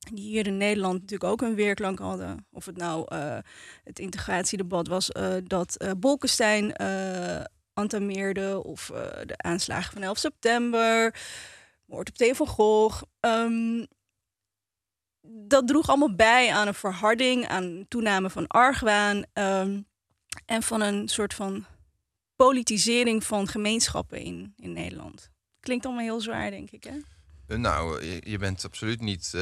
Die 0.00 0.24
hier 0.24 0.46
in 0.46 0.56
Nederland 0.56 1.00
natuurlijk 1.00 1.30
ook 1.30 1.42
een 1.42 1.54
weerklank 1.54 1.98
hadden. 1.98 2.46
Of 2.50 2.66
het 2.66 2.76
nou 2.76 3.04
eh, 3.08 3.38
het 3.84 3.98
integratiedebat 3.98 4.88
was 4.88 5.10
eh, 5.10 5.34
dat 5.44 5.76
eh 5.76 5.90
Bolkestein 5.96 6.76
entameerde. 7.74 8.64
Of 8.64 8.86
de 9.26 9.36
aanslagen 9.36 9.92
van 9.92 10.02
11 10.02 10.18
september. 10.18 11.14
Moord 11.86 12.08
op 12.08 12.16
Theo 12.16 12.32
van 12.32 12.46
Gogh. 12.46 13.02
Ehm, 13.20 13.84
dat 15.22 15.66
droeg 15.66 15.88
allemaal 15.88 16.14
bij 16.14 16.52
aan 16.52 16.66
een 16.66 16.74
verharding, 16.74 17.46
aan 17.46 17.84
toename 17.88 18.30
van 18.30 18.46
argwaan 18.46 19.24
ehm, 19.32 19.80
en 20.46 20.62
van 20.62 20.80
een 20.80 21.08
soort 21.08 21.34
van 21.34 21.66
politisering 22.36 23.24
van 23.24 23.48
gemeenschappen 23.48 24.18
in, 24.18 24.52
in 24.56 24.72
Nederland. 24.72 25.30
Klinkt 25.60 25.84
allemaal 25.84 26.04
heel 26.04 26.20
zwaar, 26.20 26.50
denk 26.50 26.70
ik, 26.70 26.84
hè? 26.84 26.96
Nou, 27.56 28.04
je, 28.24 28.38
bent 28.38 28.64
absoluut 28.64 29.00
niet 29.00 29.32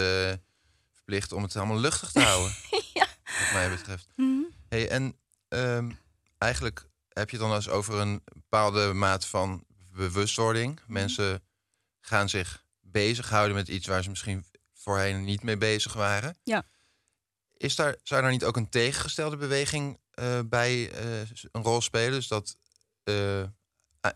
verplicht 1.09 1.33
om 1.33 1.43
het 1.43 1.57
allemaal 1.57 1.79
luchtig 1.79 2.13
te 2.13 2.21
houden. 2.21 2.57
Wat 3.41 3.53
mij 3.53 3.69
betreft. 3.71 4.07
Mhm. 4.17 4.43
Hey, 4.69 4.89
en 4.89 5.17
ehm, 5.49 5.91
eigenlijk 6.39 6.87
heb 7.09 7.31
je 7.31 7.37
het 7.37 7.47
dan 7.47 7.55
eens 7.55 7.69
over 7.69 7.95
een 7.95 8.23
bepaalde 8.33 8.93
maat 8.93 9.27
van 9.27 9.65
bewustwording. 9.93 10.81
Mensen 10.87 11.43
gaan 12.01 12.29
zich 12.29 12.65
bezighouden 12.81 13.57
met 13.57 13.69
iets 13.69 13.87
waar 13.87 14.03
ze 14.03 14.09
misschien 14.09 14.45
voorheen 14.75 15.25
niet 15.25 15.43
mee 15.43 15.57
bezig 15.57 15.93
waren. 15.93 16.37
Ja. 16.43 16.65
Is 17.57 17.75
daar, 17.75 17.97
zou 18.03 18.23
daar 18.23 18.31
niet 18.31 18.45
ook 18.45 18.57
een 18.57 18.69
tegengestelde 18.69 19.37
beweging 19.37 19.99
eh, 20.11 20.39
bij 20.45 20.91
eh, 20.91 21.21
een 21.53 21.63
rol 21.63 21.81
spelen? 21.81 22.13
Dus 22.13 22.29
dat 22.29 22.57
eh, 23.05 23.43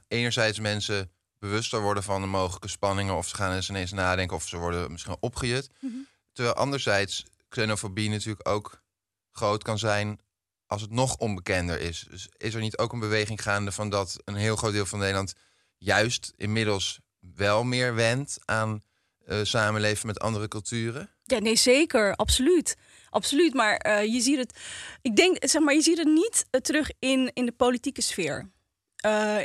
enerzijds 0.08 0.58
mensen 0.58 1.10
bewuster 1.38 1.80
worden 1.80 2.02
van 2.02 2.20
de 2.20 2.26
mogelijke 2.26 2.68
spanningen... 2.68 3.16
of 3.16 3.28
ze 3.28 3.34
gaan 3.34 3.52
eens 3.52 3.68
ineens 3.68 3.92
nadenken 3.92 4.36
of 4.36 4.48
ze 4.48 4.56
worden 4.56 4.92
misschien 4.92 5.16
opgejut. 5.20 5.70
Mhm. 5.80 5.94
Terwijl 6.32 6.56
anderzijds 6.56 7.24
xenofobie 7.48 8.10
natuurlijk 8.10 8.48
ook 8.48 8.82
groot 9.30 9.62
kan 9.62 9.78
zijn 9.78 10.20
als 10.66 10.82
het 10.82 10.90
nog 10.90 11.16
onbekender 11.16 11.80
is. 11.80 12.06
Dus 12.10 12.28
is 12.36 12.54
er 12.54 12.60
niet 12.60 12.78
ook 12.78 12.92
een 12.92 13.00
beweging 13.00 13.42
gaande 13.42 13.72
van 13.72 13.88
dat 13.90 14.16
een 14.24 14.34
heel 14.34 14.56
groot 14.56 14.72
deel 14.72 14.86
van 14.86 14.98
Nederland 14.98 15.34
juist 15.78 16.32
inmiddels 16.36 17.00
wel 17.20 17.64
meer 17.64 17.94
wendt 17.94 18.38
aan 18.44 18.82
eh, 19.24 19.38
samenleven 19.42 20.06
met 20.06 20.20
andere 20.20 20.48
culturen? 20.48 21.10
Ja, 21.24 21.38
nee, 21.38 21.56
zeker. 21.56 22.14
Absoluut. 22.14 22.76
Absoluut. 23.10 23.54
Maar 23.54 23.76
eh, 23.76 24.04
je 24.04 24.20
ziet 24.20 24.38
het. 24.38 24.58
Ik 25.02 25.16
denk, 25.16 25.36
zeg 25.40 25.62
maar, 25.62 25.74
je 25.74 25.82
ziet 25.82 25.98
het 25.98 26.08
niet 26.08 26.46
eh, 26.50 26.60
terug 26.60 26.90
in, 26.98 27.30
in 27.34 27.46
de 27.46 27.52
politieke 27.52 28.02
sfeer. 28.02 28.50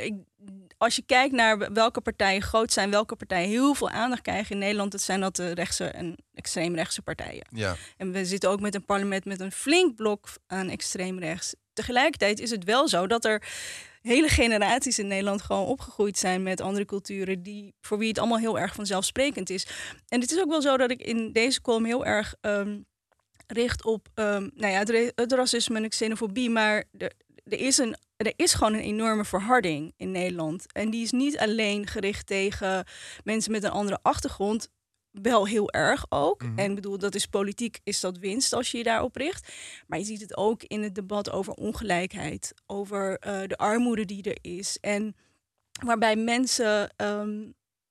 Ik, 0.02 0.14
als 0.78 0.96
je 0.96 1.02
kijkt 1.06 1.34
naar 1.34 1.72
welke 1.72 2.00
partijen 2.00 2.42
groot 2.42 2.72
zijn, 2.72 2.90
welke 2.90 3.16
partijen 3.16 3.48
heel 3.48 3.74
veel 3.74 3.90
aandacht 3.90 4.22
krijgen 4.22 4.50
in 4.50 4.58
Nederland, 4.58 4.92
dat 4.92 5.00
zijn 5.00 5.20
dat 5.20 5.36
de 5.36 5.54
rechtse 5.54 5.84
en 5.84 6.16
extreemrechtse 6.34 7.02
partijen. 7.02 7.46
Ja. 7.50 7.76
En 7.96 8.12
we 8.12 8.24
zitten 8.24 8.50
ook 8.50 8.60
met 8.60 8.74
een 8.74 8.84
parlement 8.84 9.24
met 9.24 9.40
een 9.40 9.52
flink 9.52 9.96
blok 9.96 10.28
aan 10.46 10.68
extreemrechts. 10.68 11.54
Tegelijkertijd 11.72 12.40
is 12.40 12.50
het 12.50 12.64
wel 12.64 12.88
zo 12.88 13.06
dat 13.06 13.24
er 13.24 13.42
hele 14.02 14.28
generaties 14.28 14.98
in 14.98 15.06
Nederland 15.06 15.42
gewoon 15.42 15.66
opgegroeid 15.66 16.18
zijn 16.18 16.42
met 16.42 16.60
andere 16.60 16.84
culturen, 16.84 17.42
die, 17.42 17.74
voor 17.80 17.98
wie 17.98 18.08
het 18.08 18.18
allemaal 18.18 18.38
heel 18.38 18.58
erg 18.58 18.74
vanzelfsprekend 18.74 19.50
is. 19.50 19.66
En 20.08 20.20
het 20.20 20.30
is 20.30 20.40
ook 20.40 20.50
wel 20.50 20.62
zo 20.62 20.76
dat 20.76 20.90
ik 20.90 21.02
in 21.02 21.32
deze 21.32 21.60
column 21.60 21.84
heel 21.84 22.06
erg 22.06 22.34
ehm, 22.40 22.78
richt 23.46 23.84
op 23.84 24.08
ehm, 24.14 24.48
nou 24.54 24.72
ja, 24.72 24.78
het, 24.78 25.12
het 25.14 25.32
racisme 25.32 25.76
en 25.76 25.82
de 25.82 25.88
xenofobie, 25.88 26.50
maar 26.50 26.84
er, 26.98 27.12
er, 27.48 27.58
is 27.58 27.78
een, 27.78 27.96
er 28.16 28.32
is 28.36 28.54
gewoon 28.54 28.74
een 28.74 28.80
enorme 28.80 29.24
verharding 29.24 29.92
in 29.96 30.10
Nederland. 30.10 30.72
En 30.72 30.90
die 30.90 31.02
is 31.02 31.10
niet 31.10 31.38
alleen 31.38 31.86
gericht 31.86 32.26
tegen 32.26 32.84
mensen 33.24 33.52
met 33.52 33.64
een 33.64 33.70
andere 33.70 33.98
achtergrond, 34.02 34.68
wel 35.10 35.46
heel 35.46 35.70
erg 35.70 36.06
ook. 36.08 36.42
En 36.56 36.68
ik 36.68 36.74
bedoel, 36.74 36.98
dat 36.98 37.14
is 37.14 37.26
politiek, 37.26 37.78
is 37.84 38.00
dat 38.00 38.18
winst 38.18 38.52
als 38.52 38.70
je 38.70 38.78
je 38.78 38.84
daarop 38.84 39.16
richt. 39.16 39.52
Maar 39.86 39.98
je 39.98 40.04
ziet 40.04 40.20
het 40.20 40.36
ook 40.36 40.62
in 40.62 40.82
het 40.82 40.94
debat 40.94 41.30
over 41.30 41.52
ongelijkheid, 41.52 42.54
over 42.66 43.18
eh, 43.18 43.40
de 43.46 43.56
armoede 43.56 44.04
die 44.04 44.22
er 44.22 44.38
is. 44.40 44.78
En 44.80 45.16
waarbij 45.84 46.16
mensen 46.16 46.90
ehm, 46.96 47.46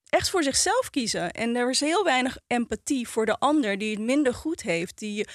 echt 0.09 0.29
voor 0.29 0.43
zichzelf 0.43 0.89
kiezen. 0.89 1.31
En 1.31 1.55
er 1.55 1.69
is 1.69 1.79
heel 1.79 2.03
weinig 2.03 2.37
empathie 2.47 3.07
voor 3.07 3.25
de 3.25 3.39
ander 3.39 3.77
die 3.77 3.91
het 3.91 4.05
minder 4.05 4.33
goed 4.33 4.61
heeft. 4.61 4.97
Die, 4.97 5.27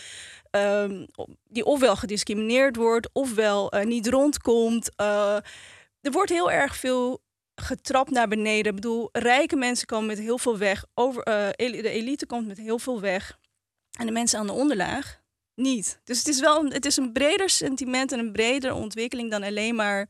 ehm, 0.53 1.07
die 1.49 1.65
ofwel 1.65 1.97
gediscrimineerd 1.97 2.77
wordt, 2.77 3.09
ofwel 3.13 3.71
eh, 3.71 3.85
niet 3.85 4.09
rondkomt. 4.09 4.95
Eh, 4.97 5.37
er 6.01 6.13
wordt 6.13 6.31
heel 6.31 6.51
erg 6.51 6.77
veel 6.77 7.23
getrapt 7.55 8.11
naar 8.11 8.29
beneden. 8.29 8.71
Ik 8.71 8.75
bedoel, 8.75 9.09
rijke 9.13 9.57
mensen 9.57 9.87
komen 9.87 10.07
met 10.07 10.19
heel 10.19 10.39
veel 10.39 10.59
weg. 10.59 10.85
Over, 10.95 11.23
eh, 11.23 11.73
de 11.83 11.89
elite 11.89 12.27
komt 12.27 12.47
met 12.47 12.59
heel 12.59 12.79
veel 12.79 13.01
weg. 13.01 13.39
En 13.99 14.07
de 14.07 14.13
mensen 14.13 14.39
aan 14.39 14.47
de 14.47 14.53
onderlaag 14.53 15.21
niet. 15.55 16.01
Dus 16.05 16.19
het 16.19 16.29
is 16.29 16.41
wel 16.41 16.65
het 16.65 16.87
is 16.87 16.97
een 16.97 17.13
breder 17.13 17.51
sentiment 17.51 18.13
en 18.13 18.19
een 18.19 18.33
bredere 18.33 18.75
ontwikkeling 18.75 19.31
dan 19.31 19.43
alleen 19.43 19.75
maar 19.75 20.09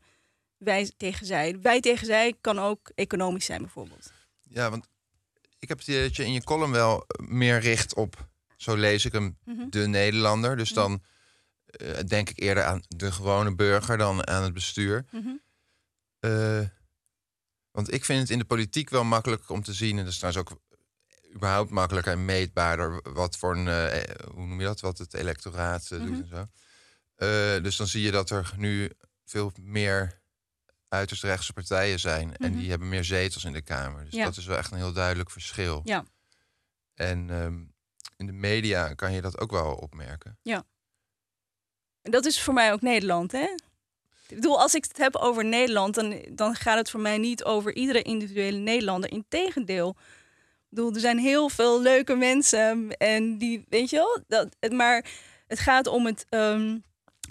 wij 0.57 0.91
tegen 0.97 1.25
zij. 1.25 1.59
Wij 1.61 1.79
tegen 1.79 2.05
zij 2.05 2.33
kan 2.41 2.59
ook 2.59 2.91
economisch 2.95 3.45
zijn 3.45 3.61
bijvoorbeeld. 3.61 4.11
Ja, 4.43 4.69
want 4.69 4.87
ik 5.59 5.69
heb 5.69 5.77
het 5.77 5.87
idee 5.87 6.01
dat 6.01 6.15
je 6.15 6.25
in 6.25 6.33
je 6.33 6.43
column 6.43 6.71
wel 6.71 7.05
meer 7.17 7.59
richt 7.59 7.95
op, 7.95 8.27
zo 8.63 8.75
lees 8.75 9.05
ik 9.05 9.11
hem, 9.11 9.37
Mhm. 9.45 9.69
de 9.69 9.87
Nederlander. 9.87 10.57
Dus 10.57 10.69
dan 10.69 11.03
eh, 11.65 11.99
denk 12.07 12.29
ik 12.29 12.39
eerder 12.39 12.63
aan 12.63 12.81
de 12.87 13.11
gewone 13.11 13.55
burger 13.55 13.97
dan 13.97 14.27
aan 14.27 14.43
het 14.43 14.53
bestuur. 14.53 15.05
Mhm. 15.11 15.29
Eh, 16.19 16.59
want 17.71 17.93
ik 17.93 18.05
vind 18.05 18.19
het 18.21 18.29
in 18.29 18.39
de 18.39 18.45
politiek 18.45 18.89
wel 18.89 19.03
makkelijk 19.03 19.49
om 19.49 19.63
te 19.63 19.73
zien, 19.73 19.97
en 19.97 20.03
dat 20.03 20.13
is 20.13 20.19
trouwens 20.19 20.49
ook 20.51 20.59
überhaupt 21.35 21.69
makkelijker 21.71 22.11
en 22.13 22.25
meetbaarder, 22.25 23.13
wat 23.13 23.37
voor 23.37 23.55
een, 23.55 23.67
eh, 23.67 24.15
hoe 24.33 24.45
noem 24.47 24.59
je 24.59 24.65
dat, 24.65 24.79
wat 24.79 24.97
het 24.97 25.13
electoraat 25.13 25.89
Mhm. 25.89 26.05
doet 26.05 26.21
en 26.21 26.27
zo. 26.27 26.47
Dus 27.61 27.75
dan 27.75 27.87
zie 27.87 28.01
je 28.03 28.11
dat 28.11 28.29
er 28.29 28.53
nu 28.57 28.89
veel 29.25 29.51
meer 29.61 30.21
uiterst 30.87 31.23
rechtse 31.23 31.53
partijen 31.53 31.99
zijn. 31.99 32.37
En 32.37 32.49
Mhm. 32.51 32.59
die 32.59 32.69
hebben 32.69 32.89
meer 32.89 33.03
zetels 33.03 33.43
in 33.43 33.53
de 33.53 33.61
Kamer. 33.61 34.03
Dus 34.05 34.13
Ja. 34.13 34.23
dat 34.23 34.37
is 34.37 34.45
wel 34.45 34.57
echt 34.57 34.71
een 34.71 34.77
heel 34.77 34.93
duidelijk 34.93 35.31
verschil. 35.31 35.81
Ja. 35.83 36.05
En 36.93 37.29
ehm, 37.29 37.63
in 38.27 38.33
de 38.39 38.47
media 38.47 38.93
kan 38.93 39.13
je 39.13 39.21
dat 39.21 39.39
ook 39.39 39.51
wel 39.51 39.73
opmerken. 39.75 40.37
Ja. 40.41 40.63
En 42.01 42.11
dat 42.11 42.25
is 42.25 42.41
voor 42.41 42.53
mij 42.53 42.71
ook 42.73 42.81
Nederland, 42.81 43.31
hè? 43.31 43.47
Ik 44.27 44.35
bedoel, 44.39 44.59
als 44.61 44.75
ik 44.75 44.83
het 44.83 44.97
heb 44.97 45.15
over 45.15 45.45
Nederland, 45.45 45.95
dan, 45.95 46.21
dan 46.31 46.55
gaat 46.55 46.77
het 46.77 46.89
voor 46.89 46.99
mij 46.99 47.17
niet 47.17 47.43
over 47.43 47.75
iedere 47.75 48.01
individuele 48.01 48.57
Nederlander. 48.57 49.11
Integendeel, 49.11 49.95
bedoel, 50.69 50.93
er 50.93 50.99
zijn 50.99 51.17
heel 51.17 51.49
veel 51.49 51.81
leuke 51.81 52.15
mensen 52.15 52.97
en 52.97 53.37
die, 53.37 53.65
weet 53.69 53.89
je 53.89 53.95
wel, 53.95 54.19
dat, 54.27 54.55
het- 54.59 54.73
maar 54.73 55.05
het 55.47 55.59
gaat 55.59 55.87
om 55.87 56.05
het, 56.05 56.25
ehm, 56.29 56.77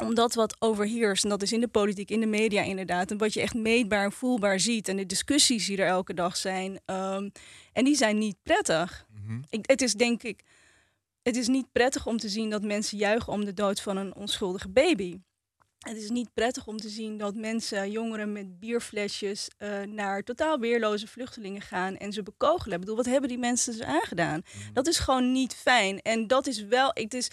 om 0.03 0.15
dat 0.15 0.35
wat 0.35 0.57
overheerst. 0.59 1.25
En 1.25 1.31
dat 1.31 1.43
is 1.43 1.53
in 1.53 1.61
de 1.61 1.69
politiek, 1.69 2.11
in 2.11 2.21
de 2.21 2.27
media 2.27 2.63
inderdaad. 2.63 3.11
En 3.11 3.19
wat 3.19 3.33
je 3.33 3.41
echt 3.41 3.55
meetbaar 3.55 4.05
en 4.05 4.13
voelbaar 4.13 4.61
ziet. 4.61 4.89
En 4.89 4.97
de 4.97 5.07
discussies 5.07 5.67
die 5.67 5.77
er 5.79 5.87
elke 5.87 6.15
dag 6.15 6.37
zijn. 6.37 6.81
ehm, 6.85 7.29
en 7.73 7.85
die 7.85 7.97
zijn 7.97 8.19
niet 8.19 8.37
prettig. 8.43 9.07
Ik, 9.51 9.67
het 9.71 9.83
is 9.83 9.95
denk 9.95 10.23
ik, 10.23 10.43
het 11.23 11.37
is 11.37 11.49
niet 11.49 11.73
prettig 11.73 12.07
om 12.07 12.19
te 12.19 12.29
zien 12.29 12.51
dat 12.51 12.63
mensen 12.63 12.99
juichen 12.99 13.33
om 13.33 13.45
de 13.45 13.55
dood 13.55 13.81
van 13.81 13.97
een 13.97 14.15
onschuldige 14.15 14.69
baby. 14.69 15.19
Het 15.79 15.97
is 15.97 16.11
niet 16.11 16.33
prettig 16.33 16.67
om 16.67 16.77
te 16.77 16.89
zien 16.89 17.19
dat 17.19 17.35
mensen, 17.35 17.91
jongeren 17.91 18.33
met 18.33 18.61
bierflesjes, 18.61 19.49
eh, 19.59 19.81
naar 19.81 20.23
totaal 20.23 20.59
weerloze 20.59 21.07
vluchtelingen 21.07 21.61
gaan 21.63 21.97
en 21.97 22.13
ze 22.13 22.23
bekogelen. 22.23 22.75
Ik 22.75 22.81
bedoel, 22.81 22.97
wat 22.97 23.07
hebben 23.07 23.29
die 23.29 23.39
mensen 23.39 23.73
dus 23.73 23.83
aangedaan? 23.83 24.43
Dat 24.73 24.87
is 24.87 24.99
gewoon 24.99 25.33
niet 25.33 25.55
fijn. 25.55 26.01
En 26.01 26.27
dat 26.27 26.47
is 26.47 26.65
wel, 26.65 26.91
het 26.95 27.15
is, 27.15 27.31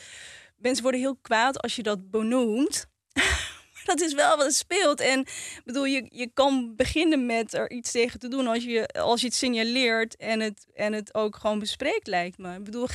mensen 0.58 0.84
worden 0.84 1.02
heel 1.02 1.18
kwaad 1.22 1.62
als 1.62 1.76
je 1.76 1.84
dat 1.84 2.10
benoemt. 2.10 2.88
Maar 3.86 3.98
dat 3.98 4.08
is 4.08 4.14
wel 4.14 4.38
wat 4.38 4.54
speelt. 4.54 5.00
En 5.00 5.26
bedoel, 5.66 5.86
je, 5.86 6.06
je 6.10 6.30
kan 6.34 6.76
beginnen 6.76 7.26
met 7.26 7.54
er 7.54 7.72
iets 7.72 7.92
tegen 7.92 8.20
te 8.20 8.28
doen 8.28 8.48
als 8.48 8.64
je, 8.64 8.88
als 8.88 9.22
je 9.22 9.28
het 9.28 9.36
signaleert 9.36 10.16
en 10.16 10.40
het, 10.40 10.66
en 10.74 10.94
het 10.94 11.14
ook 11.14 11.36
gewoon 11.36 11.60
bespreekt, 11.60 12.08
lijkt 12.08 12.38
me. 12.38 12.56
Ik 12.56 12.64
bedoel, 12.64 12.88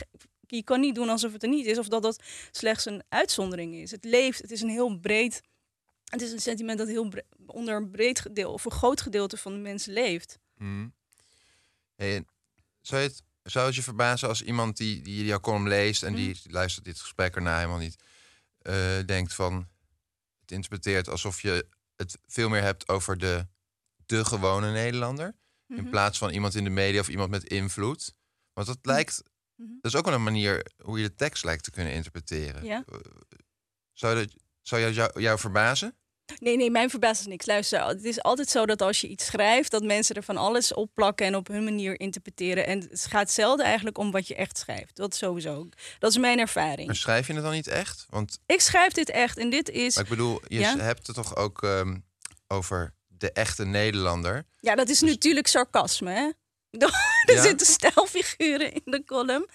je 0.56 0.62
kan 0.64 0.80
niet 0.80 0.94
doen 0.94 1.08
alsof 1.08 1.32
het 1.32 1.42
er 1.42 1.48
niet 1.48 1.66
is 1.66 1.78
of 1.78 1.88
dat 1.88 2.02
dat 2.02 2.22
slechts 2.50 2.84
een 2.86 3.02
uitzondering 3.08 3.74
is. 3.74 3.90
Het 3.90 4.04
leeft, 4.04 4.42
het 4.42 4.50
is 4.50 4.60
een 4.60 4.68
heel 4.68 4.98
breed, 4.98 5.42
het 6.04 6.22
is 6.22 6.32
een 6.32 6.40
sentiment 6.40 6.78
dat 6.78 6.88
heel 6.88 7.12
onder 7.46 7.76
een 7.76 7.90
breed 7.90 8.20
gedeelte 8.20 8.52
of 8.52 8.64
een 8.64 8.70
groot 8.70 9.00
gedeelte 9.00 9.36
van 9.36 9.52
de 9.52 9.58
mensen 9.58 9.92
leeft. 9.92 10.38
Mhm. 10.56 10.88
Hey, 11.94 12.24
zou, 12.80 13.02
je 13.02 13.08
het, 13.08 13.22
zou 13.42 13.66
het 13.66 13.74
je 13.74 13.82
verbazen 13.82 14.28
als 14.28 14.42
iemand 14.42 14.76
die, 14.76 15.02
die 15.02 15.24
jouw 15.24 15.40
column 15.40 15.68
leest 15.68 16.02
en 16.02 16.14
die 16.14 16.40
luistert 16.44 16.84
dit 16.84 17.00
gesprek 17.00 17.34
erna 17.34 17.56
helemaal 17.56 17.78
niet, 17.78 17.96
eh, 18.58 18.98
denkt 19.06 19.34
van 19.34 19.68
het 20.40 20.50
interpreteert 20.52 21.08
alsof 21.08 21.42
je 21.42 21.66
het 21.96 22.18
veel 22.26 22.48
meer 22.48 22.62
hebt 22.62 22.88
over 22.88 23.18
de, 23.18 23.46
de 24.06 24.24
gewone 24.24 24.72
Nederlander, 24.72 25.34
in 25.68 25.76
Mhm. 25.76 25.90
plaats 25.90 26.18
van 26.18 26.30
iemand 26.30 26.54
in 26.54 26.64
de 26.64 26.70
media 26.70 27.00
of 27.00 27.08
iemand 27.08 27.30
met 27.30 27.44
invloed. 27.44 28.14
Want 28.52 28.66
dat 28.66 28.78
lijkt, 28.82 29.22
Mhm. 29.56 29.68
dat 29.80 29.92
is 29.92 29.98
ook 29.98 30.04
wel 30.04 30.14
een 30.14 30.22
manier 30.22 30.66
hoe 30.82 30.98
je 31.00 31.08
de 31.08 31.14
tekst 31.14 31.44
lijkt 31.44 31.64
te 31.64 31.70
kunnen 31.70 31.92
interpreteren. 31.92 32.64
Ja. 32.64 32.84
Zou, 33.92 34.14
dat, 34.14 34.34
zou 34.62 34.80
jou, 34.80 34.92
jou, 34.92 35.20
jou 35.20 35.38
verbazen? 35.38 35.94
Nee, 36.38 36.56
nee, 36.56 36.70
mijn 36.70 36.90
verbaast 36.90 37.20
is 37.20 37.26
niks. 37.26 37.46
Luister, 37.46 37.86
het 37.86 38.04
is 38.04 38.22
altijd 38.22 38.48
zo 38.48 38.66
dat 38.66 38.82
als 38.82 39.00
je 39.00 39.08
iets 39.08 39.24
schrijft, 39.24 39.70
dat 39.70 39.82
mensen 39.82 40.14
er 40.14 40.22
van 40.22 40.36
alles 40.36 40.74
op 40.74 40.90
plakken 40.94 41.26
en 41.26 41.34
op 41.36 41.46
hun 41.46 41.64
manier 41.64 42.00
interpreteren. 42.00 42.66
En 42.66 42.80
het 42.80 43.06
gaat 43.06 43.30
zelden 43.30 43.64
eigenlijk 43.66 43.98
om 43.98 44.10
wat 44.10 44.28
je 44.28 44.34
echt 44.34 44.58
schrijft. 44.58 44.96
Dat 44.96 45.14
sowieso. 45.14 45.68
Dat 45.98 46.10
is 46.10 46.18
mijn 46.18 46.38
ervaring. 46.38 46.86
Maar 46.86 46.96
schrijf 46.96 47.26
je 47.26 47.32
het 47.32 47.42
dan 47.42 47.52
niet 47.52 47.66
echt? 47.66 48.06
Want 48.08 48.38
Ik 48.46 48.60
schrijf 48.60 48.92
dit 48.92 49.10
echt 49.10 49.38
en 49.38 49.50
dit 49.50 49.68
is. 49.68 49.94
Maar 49.94 50.04
ik 50.04 50.10
bedoel, 50.10 50.40
je 50.48 50.58
Ja? 50.58 50.76
hebt 50.76 51.06
het 51.06 51.16
toch 51.16 51.36
ook 51.36 51.62
ehm, 51.62 51.96
over 52.48 52.94
de 53.06 53.32
echte 53.32 53.64
Nederlander. 53.64 54.44
Ja, 54.60 54.74
dat 54.74 54.88
is 54.88 55.00
natuurlijk 55.00 55.46
sarcasme, 55.46 56.10
hè? 56.10 56.30
Er 57.24 57.34
Ja? 57.34 57.42
zitten 57.42 57.66
stijlfiguren 57.66 58.72
in 58.72 58.82
de 58.84 59.04
column. 59.04 59.48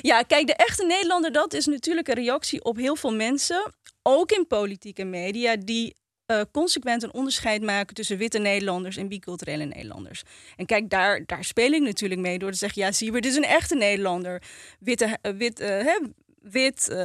Ja, 0.00 0.22
kijk, 0.22 0.46
de 0.46 0.54
echte 0.54 0.86
Nederlander, 0.86 1.32
dat 1.32 1.52
is 1.52 1.66
natuurlijk 1.66 2.08
een 2.08 2.14
reactie 2.14 2.64
op 2.64 2.76
heel 2.76 2.96
veel 2.96 3.14
mensen, 3.14 3.72
ook 4.02 4.30
in 4.30 4.46
politiek 4.46 4.98
en 4.98 5.10
media, 5.10 5.56
die 5.56 5.96
eh, 6.26 6.40
consequent 6.52 7.02
een 7.02 7.14
onderscheid 7.14 7.62
maken 7.62 7.94
tussen 7.94 8.18
witte 8.18 8.38
Nederlanders 8.38 8.96
en 8.96 9.08
biculturele 9.08 9.64
Nederlanders. 9.64 10.22
En 10.56 10.66
kijk, 10.66 10.90
daar, 10.90 11.22
daar 11.26 11.44
speel 11.44 11.72
ik 11.72 11.82
natuurlijk 11.82 12.20
mee 12.20 12.38
door 12.38 12.50
te 12.50 12.56
zeggen, 12.56 12.82
ja, 12.82 12.92
Siebert 12.92 13.26
is 13.26 13.36
een 13.36 13.44
echte 13.44 13.74
Nederlander. 13.74 14.42
Witte, 14.78 15.18
eh, 15.20 15.32
wit, 15.32 15.60
eh, 15.60 15.68
hè, 15.68 15.98
wit 16.40 16.96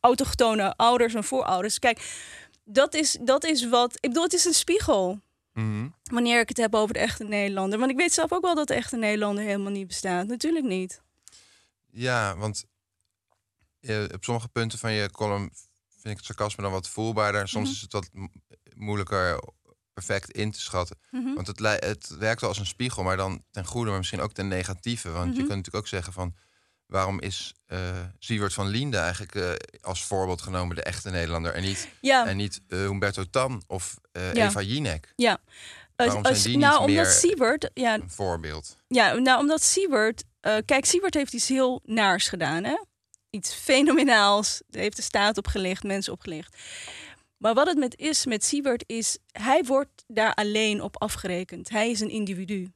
autochtone 0.00 0.74
ouders 0.76 1.14
en 1.14 1.24
voorouders. 1.24 1.78
Kijk, 1.78 1.98
dat 2.64 2.94
is, 2.94 3.16
dat 3.20 3.44
is 3.44 3.68
wat. 3.68 3.94
Ik 3.94 4.08
bedoel, 4.08 4.22
het 4.22 4.32
is 4.32 4.44
een 4.44 4.54
spiegel 4.54 5.20
Mhm. 5.54 5.88
wanneer 6.02 6.40
ik 6.40 6.48
het 6.48 6.56
heb 6.56 6.74
over 6.74 6.94
de 6.94 7.00
echte 7.00 7.24
Nederlander. 7.24 7.78
Want 7.78 7.90
ik 7.90 7.96
weet 7.96 8.12
zelf 8.12 8.32
ook 8.32 8.42
wel 8.42 8.54
dat 8.54 8.68
de 8.68 8.74
echte 8.74 8.96
Nederlander 8.96 9.44
helemaal 9.44 9.72
niet 9.72 9.86
bestaat. 9.86 10.26
Natuurlijk 10.26 10.64
niet. 10.66 11.02
Ja, 11.90 12.36
want 12.36 12.64
eh, 13.80 14.02
op 14.12 14.24
sommige 14.24 14.48
punten 14.48 14.78
van 14.78 14.92
je 14.92 15.10
column 15.10 15.50
vind 15.88 16.04
ik 16.04 16.16
het 16.16 16.24
sarcasme 16.24 16.62
dan 16.62 16.72
wat 16.72 16.88
voelbaarder. 16.88 17.48
Soms 17.48 17.64
Mhm. 17.66 17.74
is 17.74 17.80
het 17.80 17.92
wat 17.92 18.08
mo- 18.12 18.28
moeilijker 18.74 19.42
perfect 19.92 20.30
in 20.30 20.50
te 20.50 20.60
schatten. 20.60 20.98
Mhm. 21.10 21.34
Want 21.34 21.46
het, 21.46 21.58
het 21.58 22.08
werkt 22.18 22.40
wel 22.40 22.50
als 22.50 22.58
een 22.58 22.66
spiegel, 22.66 23.02
maar 23.02 23.16
dan 23.16 23.44
ten 23.50 23.64
goede, 23.66 23.88
maar 23.90 23.98
misschien 23.98 24.20
ook 24.20 24.32
ten 24.32 24.48
negatieve. 24.48 25.10
Want 25.10 25.28
je 25.30 25.36
kunt 25.36 25.48
natuurlijk 25.48 25.76
ook 25.76 25.86
zeggen 25.86 26.12
van... 26.12 26.34
waarom 26.86 27.20
is 27.20 27.54
Siewert 28.18 28.52
van 28.52 28.66
Liende 28.66 28.96
eigenlijk 28.96 29.34
eh, 29.34 29.52
als 29.80 30.04
voorbeeld 30.04 30.42
genomen 30.42 30.76
de 30.76 30.82
echte 30.82 31.10
Nederlander... 31.10 31.54
en 31.54 31.62
niet, 31.62 31.88
Ja. 32.00 32.26
en 32.26 32.36
niet 32.36 32.60
eh, 32.68 32.78
Humberto 32.78 33.24
Tan 33.30 33.62
of 33.66 33.94
Ja. 34.12 34.32
Eva 34.32 34.60
Jinek? 34.60 35.12
Ja. 35.16 35.38
Waarom 35.96 36.24
zijn 36.24 36.42
die 36.42 36.58
nou, 36.58 36.72
niet 36.72 36.80
omdat 36.80 37.04
meer 37.04 37.06
Siebert, 37.06 37.70
ja, 37.74 37.94
een 37.94 38.10
voorbeeld? 38.10 38.76
ja, 38.88 39.12
nou, 39.12 39.40
omdat 39.40 39.62
Siebert, 39.62 40.24
kijk, 40.64 40.84
Siebert 40.84 41.14
heeft 41.14 41.32
iets 41.32 41.48
heel 41.48 41.80
naars 41.84 42.28
gedaan, 42.28 42.64
hè? 42.64 42.76
Iets 43.30 43.54
fenomenaals. 43.54 44.62
Hij 44.70 44.80
heeft 44.82 44.96
de 44.96 45.02
staat 45.02 45.38
opgelicht, 45.38 45.82
mensen 45.82 46.12
opgelicht. 46.12 46.56
Maar 47.36 47.54
wat 47.54 47.66
het 47.66 47.78
met 47.78 47.98
is 47.98 48.26
met 48.26 48.44
Siebert 48.44 48.84
is, 48.86 49.18
hij 49.32 49.64
wordt 49.64 50.04
daar 50.06 50.34
alleen 50.34 50.82
op 50.82 51.02
afgerekend. 51.02 51.68
Hij 51.68 51.90
is 51.90 52.00
een 52.00 52.10
individu. 52.10 52.72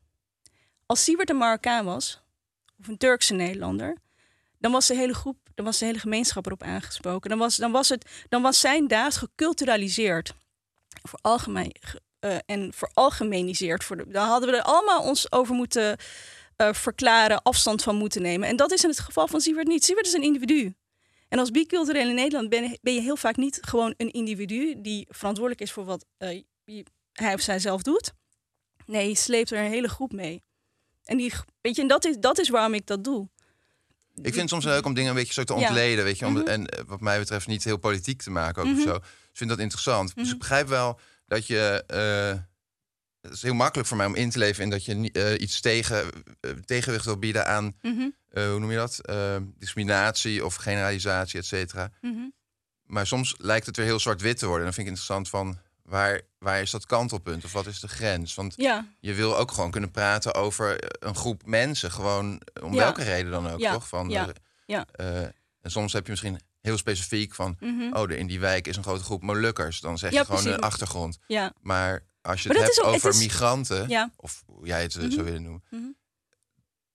Als 0.87 1.05
Siebert 1.05 1.31
een 1.31 1.37
Marokkaan 1.37 1.85
was, 1.85 2.23
of 2.81 2.88
een 2.88 2.97
Turkse 2.97 3.35
Nederlander, 3.35 3.97
dan 4.59 4.73
was 4.73 4.87
de 4.87 4.95
hele 4.95 5.14
groep, 5.14 5.38
dan 5.55 5.64
was 5.64 5.79
de 5.79 5.85
hele 5.85 5.99
gemeenschap 5.99 6.47
erop 6.47 6.62
aangesproken. 6.62 7.31
Dan 7.31 7.38
was, 7.38 7.57
dan 7.57 7.73
was, 7.73 7.88
het, 7.88 8.11
dan 8.29 8.43
was 8.43 8.61
zijn 8.61 8.88
daad 8.88 9.17
geculturaliseerd. 9.17 10.33
Voor 11.03 11.19
algemeen, 11.23 11.75
ge- 11.81 12.01
eh, 12.19 12.37
en 12.47 12.73
veralgemeniseerd. 12.75 13.85
Voor 13.85 13.97
de, 13.97 14.09
dan 14.09 14.29
hadden 14.29 14.51
we 14.51 14.57
er 14.57 14.62
allemaal 14.62 15.03
ons 15.03 15.33
over 15.33 15.55
moeten 15.55 15.97
eh, 16.57 16.73
verklaren, 16.73 17.43
afstand 17.43 17.83
van 17.83 17.97
moeten 17.97 18.23
nemen. 18.23 18.49
En 18.49 18.57
dat 18.57 18.73
is 18.73 18.83
in 18.83 18.88
het 18.91 18.99
geval 18.99 19.29
van 19.29 19.41
Siewert 19.41 19.67
niet. 19.69 19.85
Siewert 19.85 20.07
is 20.07 20.12
een 20.12 20.23
individu. 20.23 20.75
En 21.29 21.38
als 21.38 21.51
bicultureel 21.51 22.09
in 22.09 22.14
Nederland 22.14 22.49
ben, 22.49 22.79
ben 22.83 22.95
je 22.95 23.01
heel 23.01 23.17
vaak 23.17 23.37
niet 23.37 23.59
gewoon 23.61 23.95
een 23.97 24.11
individu 24.11 24.81
die 24.81 25.07
verantwoordelijk 25.11 25.62
is 25.64 25.73
voor 25.73 25.85
wat 25.85 26.05
eh, 26.19 26.43
hij 27.12 27.35
of 27.35 27.41
zij 27.41 27.59
zelf 27.59 27.83
doet. 27.83 28.12
Nee, 28.87 29.09
je 29.09 29.14
sleept 29.14 29.51
er 29.51 29.59
een 29.59 29.71
hele 29.71 29.88
groep 29.88 30.12
mee. 30.12 30.43
En, 31.09 31.16
die, 31.16 31.33
weet 31.61 31.77
je, 31.77 31.83
en 31.83 31.88
dat, 31.88 32.05
is, 32.05 32.16
dat 32.21 32.38
is 32.38 32.49
waarom 32.49 32.75
ik 32.75 32.87
dat 32.87 33.05
doe. 33.05 33.29
Ik 34.14 34.23
vind 34.25 34.37
het 34.37 34.49
soms 34.49 34.64
leuk 34.64 34.85
om 34.85 34.94
dingen 34.94 35.11
een 35.11 35.16
beetje 35.16 35.33
zo 35.33 35.44
te 35.44 35.55
Ja. 35.55 35.59
ontleden, 35.68 36.05
weet 36.05 36.18
je, 36.18 36.27
om, 36.27 36.33
Mhm. 36.33 36.47
en 36.47 36.66
eh, 36.66 36.85
wat 36.87 37.01
mij 37.01 37.18
betreft 37.18 37.47
niet 37.47 37.64
heel 37.64 37.77
politiek 37.77 38.23
te 38.23 38.31
maken 38.31 38.62
ook 38.62 38.68
Mhm. 38.68 38.77
of 38.79 38.83
zo. 38.85 38.92
Dus 38.99 39.09
ik 39.31 39.37
vind 39.37 39.51
dat 39.51 39.59
interessant. 39.59 40.14
Dus 40.14 40.25
Mhm. 40.25 40.33
ik 40.33 40.38
begrijp 40.38 40.68
wel 40.68 41.01
dat 41.27 41.47
je, 41.47 41.85
eh, 41.87 42.40
het 43.21 43.33
is 43.33 43.42
heel 43.42 43.55
makkelijk 43.55 43.88
voor 43.88 43.97
mij 43.97 44.07
om 44.07 44.14
in 44.14 44.31
te 44.31 44.38
leven 44.38 44.62
in 44.62 44.71
dat 44.71 44.85
je 44.85 45.11
eh, 45.12 45.40
iets 45.40 45.61
tegen, 45.61 46.11
tegenwicht 46.64 47.05
wil 47.05 47.18
bieden 47.18 47.47
aan, 47.47 47.77
Mhm, 47.83 48.09
hoe 48.31 48.59
noem 48.59 48.71
je 48.71 48.77
dat, 48.77 49.01
discriminatie 49.59 50.44
of 50.44 50.55
generalisatie, 50.55 51.38
et 51.38 51.47
cetera. 51.47 51.90
mhm. 52.01 52.29
Maar 52.85 53.07
soms 53.07 53.35
lijkt 53.38 53.66
het 53.66 53.77
weer 53.77 53.87
heel 53.87 54.01
zwart-wit 54.01 54.38
te 54.38 54.47
worden. 54.47 54.66
En 54.66 54.73
dan 54.73 54.85
vind 54.85 54.87
ik 54.87 54.92
interessant 54.92 55.29
van, 55.29 55.59
waar, 55.88 56.20
waar 56.38 56.61
is 56.61 56.70
dat 56.70 56.87
kantelpunt 56.87 57.44
of 57.44 57.53
wat 57.53 57.66
is 57.66 57.81
de 57.81 57.88
grens? 57.88 58.35
Want 58.35 58.55
Ja. 58.57 58.87
je 59.01 59.14
wil 59.14 59.37
ook 59.37 59.51
gewoon 59.53 59.70
kunnen 59.70 59.90
praten 59.90 60.35
over 60.35 60.77
een 61.05 61.14
groep 61.16 61.42
mensen, 61.46 61.90
gewoon 61.90 62.40
om 62.62 62.72
Ja. 62.72 62.79
welke 62.79 63.03
reden 63.03 63.31
dan 63.31 63.51
ook, 63.51 63.59
Ja, 63.61 63.72
toch? 63.72 63.88
Van, 63.88 64.09
ja, 64.09 64.29
eh, 64.66 64.77
eh, 64.92 65.22
en 65.61 65.70
soms 65.70 65.92
heb 65.92 66.05
je 66.05 66.11
misschien 66.11 66.40
heel 66.61 66.77
specifiek 66.79 67.35
van, 67.35 67.57
Mhm. 67.61 67.92
oh, 67.96 68.11
in 68.11 68.27
die 68.27 68.40
wijk 68.40 68.66
is 68.66 68.77
een 68.77 68.83
grote 68.83 69.05
groep 69.05 69.22
Molukkers. 69.22 69.81
Dan 69.81 69.98
zeg 69.98 70.11
je 70.12 70.16
gewoon 70.24 70.40
precies. 70.42 70.53
een 70.59 70.61
achtergrond. 70.64 71.18
Ja. 71.27 71.53
Maar 71.61 72.05
als 72.22 72.42
je 72.42 72.48
het 72.48 72.59
hebt 72.59 72.77
het 72.77 72.85
over 72.85 73.09
is- 73.11 73.18
migranten, 73.18 74.12
of 74.16 74.42
hoe 74.46 74.66
jij 74.66 74.83
het 74.83 74.96
eh, 74.96 75.03
Mhm. 75.05 75.22
willen 75.22 75.42
noemen, 75.42 75.62
Mhm. 75.70 75.83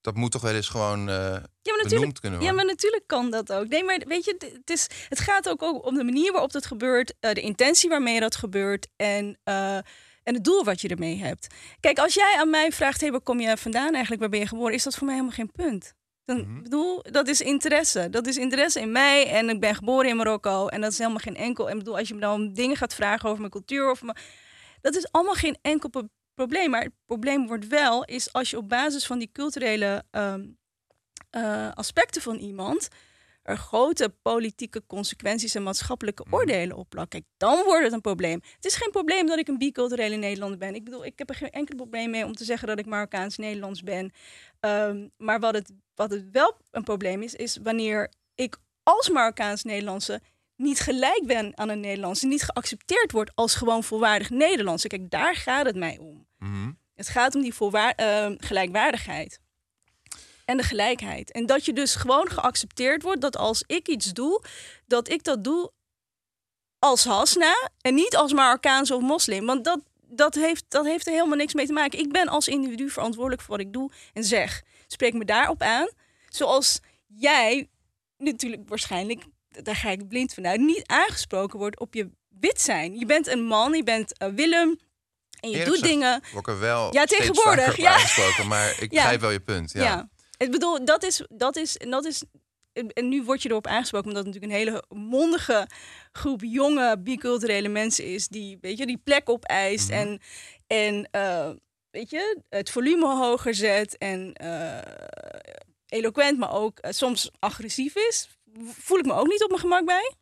Dat 0.04 0.16
moet 0.16 0.32
toch 0.32 0.42
wel 0.42 0.54
eens 0.54 0.70
gewoon 0.70 1.10
eh, 1.10 1.16
Ja, 1.62 1.76
maar 1.76 1.86
benoemd 1.90 2.20
kunnen 2.20 2.42
ja, 2.42 2.52
maar 2.52 2.66
natuurlijk 2.66 3.04
kan 3.08 3.32
dat 3.32 3.54
ook. 3.54 3.68
Nee, 3.68 3.84
maar 3.84 4.02
weet 4.08 4.26
je, 4.26 4.36
het, 4.38 4.70
is, 4.70 4.88
het 5.10 5.20
gaat 5.20 5.50
ook, 5.50 5.86
om 5.86 5.96
de 5.96 6.04
manier 6.04 6.32
waarop 6.32 6.52
dat 6.52 6.66
gebeurt, 6.66 7.14
eh, 7.20 7.34
de 7.34 7.42
intentie 7.42 7.90
waarmee 7.90 8.20
dat 8.20 8.36
gebeurt 8.36 8.88
en, 8.96 9.38
eh, 9.44 9.76
en 10.24 10.34
het 10.34 10.44
doel 10.44 10.64
wat 10.64 10.82
je 10.82 10.88
ermee 10.88 11.18
hebt. 11.18 11.48
Kijk, 11.80 12.00
als 12.00 12.14
jij 12.14 12.36
aan 12.40 12.50
mij 12.50 12.72
vraagt, 12.72 13.02
hey, 13.02 13.12
waar 13.12 13.22
kom 13.22 13.40
je 13.40 13.58
vandaan 13.58 13.92
eigenlijk, 13.92 14.22
waar 14.22 14.30
ben 14.30 14.40
je 14.40 14.48
geboren, 14.48 14.74
is 14.74 14.84
dat 14.84 14.96
voor 14.96 15.06
mij 15.06 15.16
helemaal 15.16 15.36
geen 15.36 15.52
punt. 15.52 15.94
Dan 16.26 16.38
Mhm. 16.38 16.62
bedoel, 16.64 17.02
dat 17.02 17.28
is 17.28 17.42
interesse. 17.42 18.10
Dat 18.10 18.28
is 18.28 18.38
interesse 18.38 18.80
in 18.80 18.92
mij 18.92 19.28
en 19.28 19.50
ik 19.50 19.60
ben 19.60 19.76
geboren 19.76 20.10
in 20.10 20.16
Marokko 20.16 20.68
en 20.68 20.82
dat 20.82 20.92
is 20.92 20.98
helemaal 20.98 21.20
geen 21.20 21.36
enkel. 21.36 21.70
En 21.70 21.78
bedoel, 21.78 21.98
als 21.98 22.08
je 22.08 22.14
me 22.14 22.20
dan 22.20 22.54
dingen 22.54 22.76
gaat 22.78 22.94
vragen 22.96 23.26
over 23.28 23.40
mijn 23.40 23.52
cultuur 23.52 23.92
of 23.92 24.02
mijn, 24.02 24.18
dat 24.82 24.96
is 24.96 25.12
allemaal 25.12 25.34
geen 25.34 25.58
enkel 25.62 25.90
probleem. 26.34 26.70
Maar 26.70 26.84
het 26.84 26.94
probleem 27.06 27.48
wordt 27.48 27.68
wel, 27.68 28.04
is 28.06 28.34
als 28.34 28.50
je 28.50 28.58
op 28.58 28.70
basis 28.70 29.06
van 29.06 29.20
die 29.20 29.30
culturele 29.32 30.04
ehm, 30.12 30.46
eh, 31.30 31.72
aspecten 31.74 32.22
van 32.22 32.36
iemand 32.36 32.90
er 33.44 33.58
grote 33.58 34.16
politieke 34.22 34.86
consequenties 34.88 35.56
en 35.56 35.64
maatschappelijke 35.64 36.24
Mhm. 36.26 36.36
oordelen 36.36 36.78
op 36.78 36.90
plakken, 36.90 37.20
kijk, 37.20 37.32
dan 37.38 37.64
wordt 37.64 37.84
het 37.84 37.94
een 37.94 38.02
probleem. 38.02 38.40
Het 38.56 38.66
is 38.66 38.76
geen 38.76 38.92
probleem 38.92 39.26
dat 39.28 39.38
ik 39.38 39.48
een 39.48 39.58
biculturele 39.58 40.16
Nederlander 40.16 40.58
ben. 40.58 40.76
Ik 40.76 40.84
bedoel, 40.84 41.06
ik 41.06 41.18
heb 41.18 41.30
er 41.30 41.36
geen 41.36 41.50
enkel 41.50 41.76
probleem 41.76 42.10
mee 42.10 42.26
om 42.26 42.34
te 42.36 42.44
zeggen 42.44 42.68
dat 42.68 42.80
ik 42.80 42.86
Marokkaans-Nederlands 42.86 43.84
ben. 43.84 44.12
Ehm, 44.60 45.08
maar 45.18 45.40
wat 45.40 45.54
het, 45.54 45.72
wat 45.96 46.12
het 46.12 46.32
wel 46.32 46.58
een 46.72 46.84
probleem 46.84 47.22
is, 47.22 47.36
is 47.36 47.58
wanneer 47.64 48.12
ik 48.36 48.58
als 48.84 49.10
Marokkaans-Nederlandse 49.10 50.22
niet 50.56 50.80
gelijk 50.80 51.24
ben 51.26 51.58
aan 51.58 51.70
een 51.70 51.80
Nederlandse, 51.80 52.28
niet 52.28 52.44
geaccepteerd 52.44 53.12
wordt 53.12 53.32
als 53.36 53.56
gewoon 53.56 53.84
volwaardig 53.84 54.30
Nederlandse. 54.30 54.88
Kijk, 54.88 55.10
daar 55.10 55.36
gaat 55.36 55.66
het 55.66 55.76
mij 55.76 55.98
om. 55.98 56.28
Mhm. 56.38 56.72
Het 56.96 57.08
gaat 57.08 57.36
om 57.36 57.42
die 57.42 57.54
ehm, 57.96 58.36
gelijkwaardigheid. 58.38 59.40
En 60.46 60.58
de 60.58 60.64
gelijkheid. 60.64 61.32
En 61.32 61.46
dat 61.46 61.66
je 61.66 61.74
dus 61.74 61.96
gewoon 61.96 62.30
geaccepteerd 62.30 63.02
wordt 63.02 63.22
dat 63.22 63.38
als 63.38 63.64
ik 63.68 63.88
iets 63.88 64.14
doe, 64.14 64.44
dat 64.86 65.10
ik 65.10 65.24
dat 65.24 65.44
doe 65.44 65.72
als 66.80 67.04
Hasna 67.04 67.70
en 67.82 67.94
niet 67.94 68.16
als 68.16 68.34
Marokkaans 68.34 68.92
of 68.92 69.02
moslim. 69.02 69.46
Want 69.46 69.64
dat, 69.64 69.80
dat, 70.02 70.36
heeft, 70.36 70.66
dat 70.68 70.86
heeft 70.86 71.08
er 71.08 71.14
helemaal 71.14 71.38
niks 71.38 71.54
mee 71.54 71.66
te 71.66 71.74
maken. 71.74 72.00
Ik 72.00 72.12
ben 72.12 72.28
als 72.28 72.48
individu 72.48 72.90
verantwoordelijk 72.90 73.42
voor 73.42 73.58
wat 73.58 73.66
ik 73.66 73.74
doe 73.74 73.92
en 74.14 74.24
zeg. 74.24 74.64
Spreek 74.88 75.14
me 75.14 75.26
daarop 75.26 75.62
aan. 75.62 75.90
Zoals 76.30 76.80
jij 77.08 77.70
natuurlijk 78.18 78.70
waarschijnlijk, 78.70 79.24
daar 79.62 79.76
ga 79.76 79.90
ik 79.90 80.08
blind 80.08 80.34
vanuit, 80.34 80.60
niet 80.60 80.84
aangesproken 80.88 81.60
wordt 81.60 81.80
op 81.80 81.94
je 81.94 82.10
wit 82.40 82.62
zijn. 82.62 82.96
Je 83.00 83.06
bent 83.06 83.28
een 83.28 83.44
man, 83.44 83.74
je 83.74 83.84
bent 83.84 84.18
eh, 84.18 84.28
Willem 84.30 84.80
en 85.40 85.50
je 85.50 85.58
Eerlijk 85.58 85.66
doet 85.66 85.74
gezegd 85.80 85.92
dingen. 85.94 86.22
Word 86.32 86.48
ik 86.48 86.54
er 86.54 86.60
wel 86.60 86.94
Ja, 86.94 87.06
tegenwoordig, 87.06 87.78
ja. 87.78 87.94
aangesproken, 87.94 88.48
maar 88.48 88.70
ik 88.70 88.80
Ja. 88.94 89.02
begrijp 89.02 89.22
wel 89.22 89.30
je 89.32 89.40
punt. 89.40 89.72
Ja. 89.72 89.84
Ja. 89.84 90.10
Ik 90.38 90.52
bedoel, 90.52 90.86
dat 90.86 91.04
is, 91.04 91.26
dat 91.30 91.56
is, 91.56 91.78
en 91.78 91.90
dat 91.90 92.06
is. 92.06 92.24
En 92.94 93.10
nu 93.10 93.24
word 93.24 93.42
je 93.42 93.50
erop 93.50 93.68
aangesproken 93.68 94.08
omdat 94.08 94.26
het 94.26 94.34
natuurlijk 94.34 94.62
een 94.62 94.72
hele 94.74 94.84
mondige 94.90 95.68
groep 96.12 96.42
jonge 96.44 97.00
biculturele 97.00 97.68
mensen 97.70 98.06
is 98.06 98.28
die, 98.28 98.58
weet 98.62 98.78
je, 98.78 98.86
die 98.86 99.02
plek 99.04 99.30
opeist 99.30 99.90
Mhm. 99.90 99.98
en, 99.98 100.20
en 100.68 101.08
eh, 101.12 101.50
weet 101.92 102.10
je, 102.10 102.40
het 102.50 102.70
volume 102.70 103.06
hoger 103.16 103.54
zet 103.56 103.98
en 103.98 104.34
eh, 104.34 104.92
eloquent, 105.88 106.38
maar 106.38 106.52
ook 106.54 106.78
soms 106.90 107.32
agressief 107.40 107.96
is. 107.96 108.28
Voel 108.62 108.98
ik 108.98 109.06
me 109.06 109.14
ook 109.14 109.28
niet 109.28 109.44
op 109.44 109.50
mijn 109.50 109.62
gemak 109.62 109.86
bij. 109.86 110.14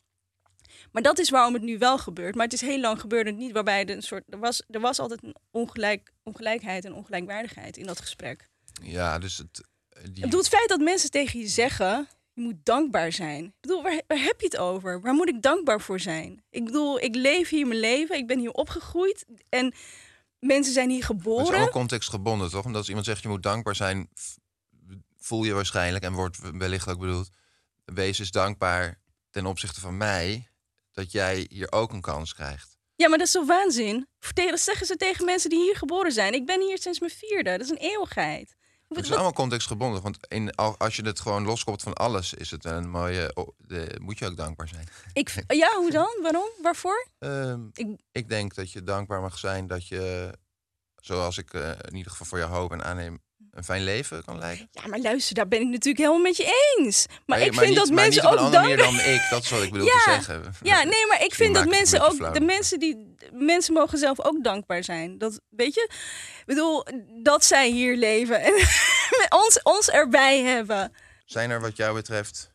Maar 0.92 1.02
dat 1.02 1.20
is 1.20 1.30
waarom 1.30 1.54
het 1.54 1.64
nu 1.64 1.78
wel 1.78 1.98
gebeurt. 1.98 2.36
Maar 2.36 2.44
het 2.44 2.54
is 2.54 2.62
heel 2.62 2.80
lang 2.80 3.00
gebeurd 3.00 3.26
het 3.26 3.38
niet, 3.38 3.52
waarbij 3.52 3.86
er 3.86 3.96
een 3.96 4.02
soort. 4.02 4.24
Er 4.30 4.40
was, 4.40 4.64
er 4.70 4.80
was 4.80 5.00
altijd 5.00 5.24
een 5.24 5.36
ongelijk, 5.52 6.12
ongelijkheid 6.24 6.86
en 6.86 6.94
ongelijkwaardigheid 6.94 7.78
in 7.78 7.86
dat 7.86 8.00
gesprek. 8.00 8.50
Ja, 8.84 9.20
dus 9.20 9.38
het, 9.38 9.68
eh, 9.90 10.04
die, 10.04 10.16
Ik 10.16 10.22
bedoel, 10.22 10.40
het 10.40 10.50
feit 10.50 10.70
dat 10.70 10.80
mensen 10.80 11.12
tegen 11.12 11.40
je 11.40 11.48
zeggen, 11.48 12.08
je 12.34 12.42
moet 12.42 12.66
dankbaar 12.66 13.12
zijn. 13.12 13.46
Ik 13.46 13.62
bedoel, 13.62 13.84
waar, 13.84 14.02
waar 14.08 14.20
heb 14.20 14.40
je 14.40 14.46
het 14.46 14.58
over? 14.58 15.02
Waar 15.02 15.14
moet 15.14 15.30
ik 15.30 15.42
dankbaar 15.42 15.82
voor 15.82 16.00
zijn? 16.00 16.44
Ik 16.50 16.66
bedoel, 16.66 17.00
ik 17.00 17.16
leef 17.16 17.50
hier 17.50 17.68
mijn 17.68 17.80
leven, 17.80 18.18
ik 18.18 18.28
ben 18.28 18.40
hier 18.40 18.52
opgegroeid 18.52 19.26
en 19.50 19.74
mensen 20.40 20.74
zijn 20.74 20.90
hier 20.90 21.02
het 21.02 21.10
is 21.10 21.16
geboren. 21.16 21.48
allemaal 21.48 21.70
contextgebonden, 21.70 22.50
toch? 22.50 22.66
Omdat 22.66 22.80
als 22.80 22.88
iemand 22.88 23.06
zegt 23.06 23.22
je 23.22 23.28
moet 23.28 23.44
dankbaar 23.44 23.76
zijn, 23.76 24.10
voel 25.18 25.44
je 25.44 25.54
waarschijnlijk, 25.54 26.04
en 26.04 26.14
wordt 26.14 26.40
wellicht 26.58 26.90
ook 26.90 27.00
bedoeld, 27.00 27.30
wees 27.94 28.20
eens 28.20 28.32
dankbaar 28.32 29.00
ten 29.30 29.46
opzichte 29.46 29.80
van 29.80 29.98
mij, 29.98 30.48
dat 30.92 31.12
jij 31.12 31.46
hier 31.50 31.72
ook 31.72 31.92
een 31.94 32.02
kans 32.02 32.34
krijgt. 32.34 32.78
Ja, 32.96 33.10
maar 33.10 33.18
dat 33.18 33.28
is 33.28 33.34
zo 33.34 33.46
waanzin. 33.46 34.08
Dat 34.34 34.60
zeggen 34.60 34.86
ze 34.86 34.96
tegen 34.96 35.26
mensen 35.26 35.50
die 35.50 35.60
hier 35.62 35.76
geboren 35.78 36.12
zijn. 36.12 36.34
Ik 36.34 36.46
ben 36.46 36.62
hier 36.62 36.78
sinds 36.78 37.00
mijn 37.00 37.12
vierde. 37.12 37.52
Dat 37.52 37.62
is 37.62 37.70
een 37.70 37.78
eeuwigheid. 37.78 38.56
Het 38.88 39.04
is 39.06 39.12
allemaal 39.12 39.34
contextgebonden, 39.34 40.02
want 40.02 40.18
in, 40.28 40.56
al- 40.56 40.78
als 40.78 40.96
je 40.96 41.02
het 41.02 41.20
gewoon 41.20 41.46
loskomt 41.46 41.82
van 41.82 41.94
alles, 41.94 42.34
is 42.34 42.52
het 42.52 42.66
een 42.66 42.90
mooie, 42.90 43.32
oh, 43.34 43.48
de, 43.58 43.96
moet 44.02 44.20
je 44.20 44.26
ook 44.26 44.38
dankbaar 44.38 44.68
zijn. 44.68 44.88
ik, 45.14 45.44
ja, 45.48 45.76
hoe 45.76 45.92
dan? 46.02 46.18
Waarom? 46.22 46.50
Waarvoor? 46.62 47.08
Ehm, 47.20 47.68
Ik- 47.74 48.00
ik 48.12 48.30
denk 48.30 48.56
dat 48.56 48.72
je 48.72 48.84
dankbaar 48.84 49.22
mag 49.22 49.38
zijn 49.38 49.68
dat 49.68 49.88
je, 49.88 50.34
zoals 50.96 51.38
ik 51.38 51.54
eh, 51.54 51.70
in 51.70 51.96
ieder 51.96 52.12
geval 52.12 52.28
voor 52.28 52.38
jou 52.38 52.52
hoop 52.52 52.72
en 52.72 52.84
aanneem, 52.84 53.22
een 53.52 53.64
fijn 53.64 53.84
leven 53.84 54.24
kan 54.26 54.38
leiden. 54.40 54.70
Ja, 54.72 54.88
maar 54.88 55.00
luister, 55.00 55.36
daar 55.36 55.48
ben 55.48 55.62
ik 55.62 55.68
natuurlijk 55.68 55.98
helemaal 55.98 56.22
met 56.22 56.38
je 56.38 56.76
eens. 56.78 57.06
Maar, 57.26 57.40
ik 57.42 57.54
vind 57.54 57.66
niet, 57.68 57.76
dat 57.78 57.90
mensen 57.90 58.24
ook 58.24 58.30
andere 58.38 58.52
dankbaar... 58.52 58.78
manier 58.92 59.04
dan 59.04 59.14
ik, 59.14 59.22
dat 59.30 59.44
is 59.44 59.50
wat 59.50 59.62
ik 59.64 59.72
bedoel 59.72 59.88
Ja, 59.88 59.94
te 59.94 60.10
zeggen. 60.24 60.54
Ja, 60.62 60.84
nee, 60.84 61.08
maar 61.08 61.24
ik 61.24 61.34
vind 61.42 61.56
dat 61.56 61.70
mensen 61.70 62.02
ook, 62.02 62.14
flauw. 62.14 62.32
de 62.34 62.42
mensen 62.42 62.80
die, 62.80 63.16
mensen 63.32 63.74
mogen 63.74 63.98
zelf 63.98 64.20
ook 64.22 64.44
dankbaar 64.44 64.84
zijn. 64.84 65.18
Dat, 65.18 65.40
weet 65.50 65.74
je, 65.74 65.90
ik 66.40 66.46
bedoel, 66.46 66.86
dat 67.24 67.46
zij 67.46 67.70
hier 67.70 67.96
leven 67.98 68.42
en 68.42 68.54
ons, 69.44 69.60
ons 69.64 69.90
erbij 69.90 70.42
hebben. 70.42 70.94
Zijn 71.26 71.50
er 71.50 71.62
wat 71.62 71.78
jou 71.78 71.94
betreft 71.96 72.50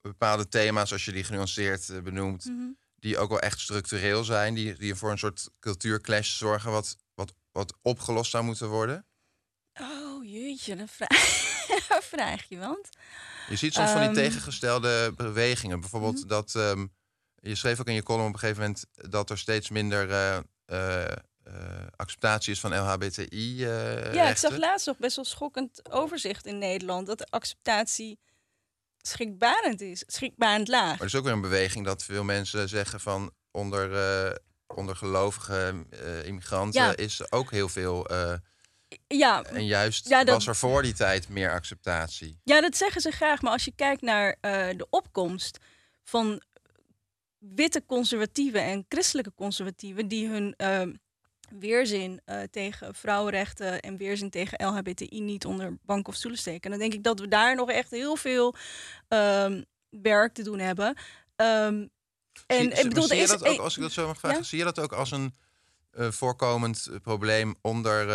bepaalde 0.00 0.48
thema's, 0.48 0.92
als 0.92 1.04
je 1.04 1.12
die 1.12 1.24
genuanceerd 1.24 1.88
eh, 1.88 1.98
benoemt, 2.00 2.44
Mhm. 2.44 2.66
die 2.96 3.18
ook 3.18 3.28
wel 3.28 3.40
echt 3.40 3.60
structureel 3.60 4.24
zijn, 4.24 4.54
die, 4.54 4.74
die 4.74 4.94
voor 4.94 5.10
een 5.10 5.18
soort 5.18 5.48
cultuurclash 5.60 6.36
zorgen, 6.36 6.70
wat, 6.70 6.96
wat, 7.14 7.32
wat 7.52 7.74
opgelost 7.82 8.30
zou 8.30 8.44
moeten 8.44 8.68
worden? 8.68 9.06
Oh 9.80 10.07
jeetje, 10.30 10.76
dan 10.76 10.88
vraag, 10.98 12.04
vraag 12.04 12.44
je 12.48 12.58
want. 12.58 12.88
Je 13.48 13.56
ziet 13.56 13.74
soms 13.74 13.90
van 13.90 13.98
die 14.00 14.08
Ehm. 14.08 14.16
tegengestelde 14.18 15.12
bewegingen. 15.16 15.80
Bijvoorbeeld 15.80 16.28
dat 16.28 16.54
ehm, 16.54 16.86
je 17.40 17.54
schreef 17.54 17.80
ook 17.80 17.86
in 17.86 17.94
je 17.94 18.02
column 18.02 18.26
op 18.26 18.32
een 18.32 18.38
gegeven 18.38 18.60
moment 18.62 18.84
dat 18.92 19.30
er 19.30 19.38
steeds 19.38 19.68
minder 19.70 20.10
eh, 20.64 21.06
acceptatie 21.96 22.52
is 22.52 22.60
van 22.60 22.76
LHBTI. 22.78 23.56
ja, 23.56 24.28
ik 24.28 24.36
zag 24.36 24.56
laatst 24.56 24.86
nog 24.86 24.96
best 24.98 25.16
wel 25.16 25.24
schokkend 25.24 25.90
overzicht 25.90 26.46
in 26.46 26.58
Nederland 26.58 27.06
dat 27.06 27.18
de 27.18 27.26
acceptatie 27.30 28.18
schrikbarend 28.96 29.80
is, 29.80 30.04
schrikbarend 30.06 30.68
laag. 30.68 30.88
Maar 30.90 30.98
er 31.00 31.04
is 31.06 31.14
ook 31.14 31.24
weer 31.24 31.32
een 31.32 31.40
beweging 31.40 31.84
dat 31.84 32.04
veel 32.04 32.24
mensen 32.24 32.68
zeggen 32.68 33.00
van 33.00 33.32
onder, 33.50 34.38
onder 34.66 34.96
gelovige 34.96 35.86
immigranten 36.24 36.82
Ja. 36.82 36.96
is 36.96 37.32
ook 37.32 37.50
heel 37.50 37.68
veel. 37.68 38.06
Ja, 39.06 39.42
en 39.44 39.66
juist 39.66 40.08
Ja, 40.08 40.24
dat- 40.24 40.34
was 40.34 40.46
er 40.46 40.56
voor 40.56 40.82
die 40.82 40.92
tijd 40.94 41.28
meer 41.28 41.50
acceptatie. 41.50 42.40
Ja, 42.44 42.60
dat 42.60 42.76
zeggen 42.76 43.00
ze 43.00 43.10
graag. 43.10 43.42
Maar 43.42 43.52
als 43.52 43.64
je 43.64 43.72
kijkt 43.76 44.02
naar 44.02 44.36
eh, 44.40 44.68
de 44.76 44.86
opkomst 44.90 45.58
van 46.04 46.42
witte 47.38 47.84
conservatieven 47.86 48.62
en 48.62 48.84
christelijke 48.88 49.32
conservatieven 49.34 50.08
die 50.08 50.28
hun 50.28 50.54
eh, 50.56 50.82
weerzin 51.58 52.20
eh, 52.24 52.42
tegen 52.50 52.94
vrouwenrechten 52.94 53.80
en 53.80 53.96
weerzin 53.96 54.30
tegen 54.30 54.66
LHBTI 54.66 55.20
niet 55.20 55.44
onder 55.44 55.76
bank 55.82 56.08
of 56.08 56.14
stoelen 56.14 56.40
steken, 56.40 56.70
dan 56.70 56.78
denk 56.78 56.94
ik 56.94 57.02
dat 57.02 57.20
we 57.20 57.28
daar 57.28 57.54
nog 57.54 57.70
echt 57.70 57.90
heel 57.90 58.16
veel 58.16 58.54
ehm, 59.08 59.62
werk 59.90 60.34
te 60.34 60.42
doen 60.42 60.58
hebben. 60.58 60.96
Ehm, 61.36 61.86
en 62.46 62.62
zie, 62.62 62.70
ik 62.72 62.88
bedoel, 62.88 63.06
zie 63.06 63.16
je 63.16 63.22
is 63.22 63.28
dat 63.28 63.46
ook, 63.46 63.58
als 63.58 63.76
ik 63.76 63.82
dat 63.82 63.92
zo 63.92 64.06
mag 64.06 64.18
vragen, 64.18 64.38
Ja? 64.38 64.44
zie 64.44 64.58
je 64.58 64.64
dat 64.64 64.78
ook 64.78 64.92
als 64.92 65.10
een 65.10 65.34
eh, 65.90 66.10
voorkomend 66.10 66.88
probleem 67.02 67.54
onder 67.60 68.06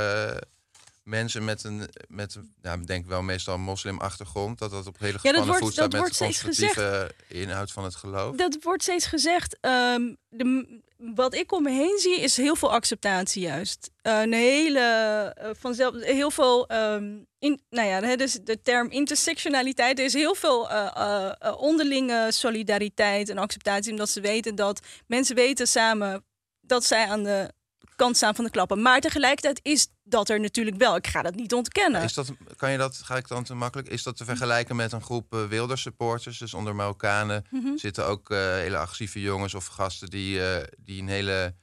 mensen 1.04 1.44
met 1.44 1.64
een, 1.64 1.90
met, 2.08 2.38
ja, 2.62 2.74
ik 2.74 2.88
denk 2.88 3.06
wel 3.06 3.22
meestal 3.22 3.54
een 3.54 3.62
moslimachtergrond, 3.62 4.60
dat 4.60 4.72
dat 4.72 4.88
op 4.88 5.00
hele 5.00 5.20
gespannen 5.20 5.46
wordt- 5.46 5.62
voet 5.62 5.72
staat 5.74 5.84
met 5.84 5.92
de 5.92 5.98
wordt 5.98 6.16
steeds 6.16 6.44
conservatieve 6.44 7.16
inhoud 7.28 7.72
van 7.72 7.84
het 7.84 7.96
geloof? 7.96 8.36
Dat 8.36 8.58
wordt 8.62 8.82
steeds 8.84 9.06
gezegd. 9.06 9.58
Ehm, 9.62 10.14
de, 10.30 10.82
wat 10.98 11.34
ik 11.34 11.52
om 11.52 11.64
me 11.64 11.72
heen 11.72 11.98
zie 12.00 12.20
is 12.20 12.38
heel 12.38 12.56
veel 12.56 12.72
acceptatie 12.72 13.42
juist. 13.42 13.90
Eh, 14.02 14.22
een 14.22 14.34
hele 14.34 14.80
eh, 14.80 15.50
vanzelf 15.60 15.96
heel 16.02 16.32
veel. 16.32 16.68
ehm, 16.68 17.18
in, 17.40 17.62
nou 17.70 17.88
ja, 17.88 18.16
dus 18.16 18.40
de 18.44 18.62
term 18.62 18.90
intersectionaliteit. 18.90 20.00
Er 20.00 20.06
is 20.06 20.14
heel 20.14 20.36
veel 20.36 20.70
eh, 20.70 21.54
onderlinge 21.58 22.28
solidariteit 22.32 23.30
en 23.30 23.38
acceptatie, 23.38 23.92
omdat 23.92 24.10
ze 24.10 24.22
weten 24.22 24.56
dat 24.56 24.80
mensen 25.08 25.36
weten 25.36 25.68
samen 25.68 26.26
dat 26.62 26.84
zij 26.84 27.08
aan 27.08 27.24
de 27.24 27.54
kant 27.96 28.16
staan 28.16 28.36
van 28.36 28.44
de 28.46 28.50
klappen. 28.52 28.82
Maar 28.82 29.00
tegelijkertijd 29.00 29.60
is 29.64 29.88
dat 30.04 30.30
er 30.30 30.40
natuurlijk 30.40 30.78
wel. 30.78 30.96
Ik 30.96 31.08
ga 31.08 31.22
dat 31.22 31.36
niet 31.36 31.54
ontkennen. 31.54 32.02
Is 32.04 32.14
dat, 32.14 32.32
kan 32.56 32.72
je 32.72 32.78
dat, 32.78 33.02
ga 33.04 33.16
ik 33.18 33.28
dan 33.28 33.44
te 33.44 33.54
makkelijk, 33.54 33.90
is 33.90 34.04
dat 34.04 34.18
te 34.18 34.26
vergelijken 34.26 34.76
met 34.76 34.92
een 34.92 35.02
groep 35.04 35.34
uh, 35.34 35.46
Wilders 35.46 35.82
supporters? 35.82 36.38
Dus 36.38 36.54
onder 36.54 36.76
Marokkanen 36.76 37.46
Mhm. 37.50 37.78
zitten 37.78 38.06
ook 38.08 38.30
uh, 38.30 38.38
hele 38.38 38.78
agressieve 38.78 39.22
jongens 39.22 39.54
of 39.54 39.66
gasten 39.66 40.10
die, 40.10 40.38
uh, 40.40 40.56
die 40.78 41.02
een 41.02 41.08
hele, 41.08 41.56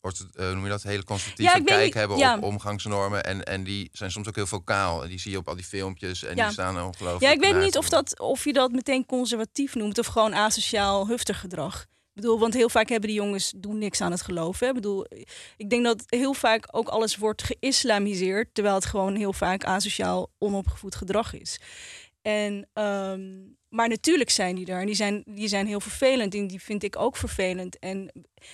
hoe 0.00 0.12
noem 0.36 0.62
je 0.64 0.68
dat, 0.70 0.82
hele 0.82 1.02
Ja, 1.06 1.52
weet 1.54 1.64
kijk 1.64 1.84
niet- 1.84 1.94
hebben 1.94 2.16
ja. 2.18 2.36
op 2.36 2.42
omgangsnormen. 2.42 3.24
En, 3.24 3.44
en 3.44 3.64
die 3.64 3.88
zijn 3.92 4.10
soms 4.10 4.28
ook 4.28 4.34
heel 4.34 4.46
vocaal. 4.46 5.02
En 5.02 5.08
die 5.08 5.18
zie 5.20 5.30
je 5.30 5.38
op 5.38 5.48
al 5.48 5.54
die 5.56 5.64
filmpjes 5.64 6.22
en 6.24 6.36
Ja. 6.36 6.44
die 6.44 6.52
staan 6.52 6.80
ongelooflijk 6.82 7.22
Ja, 7.22 7.30
ik 7.30 7.40
weet 7.52 7.62
niet 7.64 7.76
of, 7.76 7.88
dat, 7.88 8.18
of 8.20 8.44
je 8.44 8.52
dat 8.52 8.70
meteen 8.72 9.06
conservatief 9.06 9.74
noemt 9.74 9.98
of 9.98 10.06
gewoon 10.06 10.34
asociaal 10.34 11.06
hufter 11.06 11.34
gedrag. 11.34 11.86
Ik 12.16 12.22
bedoel, 12.22 12.38
want 12.38 12.54
heel 12.54 12.68
vaak 12.68 12.88
hebben 12.88 13.08
die 13.08 13.18
jongens 13.18 13.52
doen 13.56 13.78
niks 13.78 14.00
aan 14.00 14.10
het 14.10 14.22
geloof. 14.22 14.60
Hè? 14.60 14.66
Ik 14.66 14.74
bedoel, 14.74 15.06
ik 15.56 15.70
denk 15.70 15.84
dat 15.84 16.02
heel 16.06 16.34
vaak 16.34 16.68
ook 16.70 16.88
alles 16.88 17.16
wordt 17.16 17.42
geïslamiseerd, 17.42 18.54
terwijl 18.54 18.74
het 18.74 18.84
gewoon 18.84 19.14
heel 19.16 19.32
vaak 19.32 19.64
asociaal 19.64 20.30
onopgevoed 20.38 20.94
gedrag 20.94 21.32
is. 21.34 21.60
En, 22.22 22.68
ehm, 22.72 23.20
maar 23.68 23.88
natuurlijk 23.88 24.30
zijn 24.30 24.54
die 24.54 24.66
er 24.66 24.80
en 24.80 24.86
die 24.86 24.94
zijn, 24.94 25.22
die 25.26 25.48
zijn 25.48 25.66
heel 25.66 25.80
vervelend 25.80 26.34
en 26.34 26.46
die 26.46 26.62
vind 26.62 26.82
ik 26.82 26.96
ook 26.98 27.16
vervelend. 27.16 27.78
En, 27.78 28.10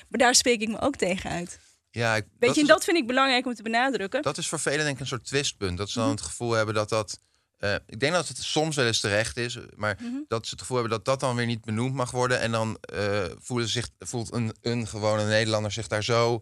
maar 0.09 0.19
daar 0.19 0.35
spreek 0.35 0.61
ik 0.61 0.69
me 0.69 0.81
ook 0.81 0.97
tegen 0.97 1.31
uit. 1.31 1.59
Ja, 1.91 2.17
ik, 2.17 2.25
Weet 2.25 2.41
dat 2.41 2.55
je, 2.55 2.61
en 2.61 2.67
dat 2.67 2.85
vind 2.85 2.97
ik 2.97 3.07
belangrijk 3.07 3.47
om 3.47 3.55
te 3.55 3.63
benadrukken. 3.63 4.23
Dat 4.23 4.39
is 4.39 4.49
voor 4.49 4.61
velen 4.61 4.79
denk 4.85 4.95
ik 4.95 5.01
een 5.01 5.07
soort 5.07 5.25
twistpunt. 5.27 5.79
Dat 5.79 5.91
ze 5.91 5.99
dan 5.99 6.09
Mhm. 6.09 6.17
het 6.17 6.25
gevoel 6.25 6.53
hebben 6.53 6.75
dat 6.75 6.89
dat 6.89 7.19
eh, 7.63 7.75
ik 7.87 8.01
denk 8.01 8.13
dat 8.13 8.29
het 8.29 8.39
soms 8.39 8.77
wel 8.77 8.87
eens 8.87 9.01
terecht 9.01 9.37
is, 9.37 9.59
maar 9.77 9.97
Mhm. 10.01 10.15
dat 10.29 10.45
ze 10.45 10.51
het 10.51 10.61
gevoel 10.61 10.77
hebben 10.79 10.97
dat 10.97 11.05
dat 11.05 11.21
dan 11.21 11.37
weer 11.37 11.47
niet 11.47 11.65
benoemd 11.65 11.95
mag 11.95 12.11
worden. 12.11 12.41
En 12.41 12.53
dan 12.53 12.77
eh, 12.81 13.25
voelen 13.39 13.69
zich, 13.69 13.89
voelt 13.99 14.33
een, 14.33 14.55
een 14.63 14.87
gewone 14.87 15.25
Nederlander 15.27 15.73
zich 15.73 15.87
daar 15.87 16.05
zo 16.05 16.39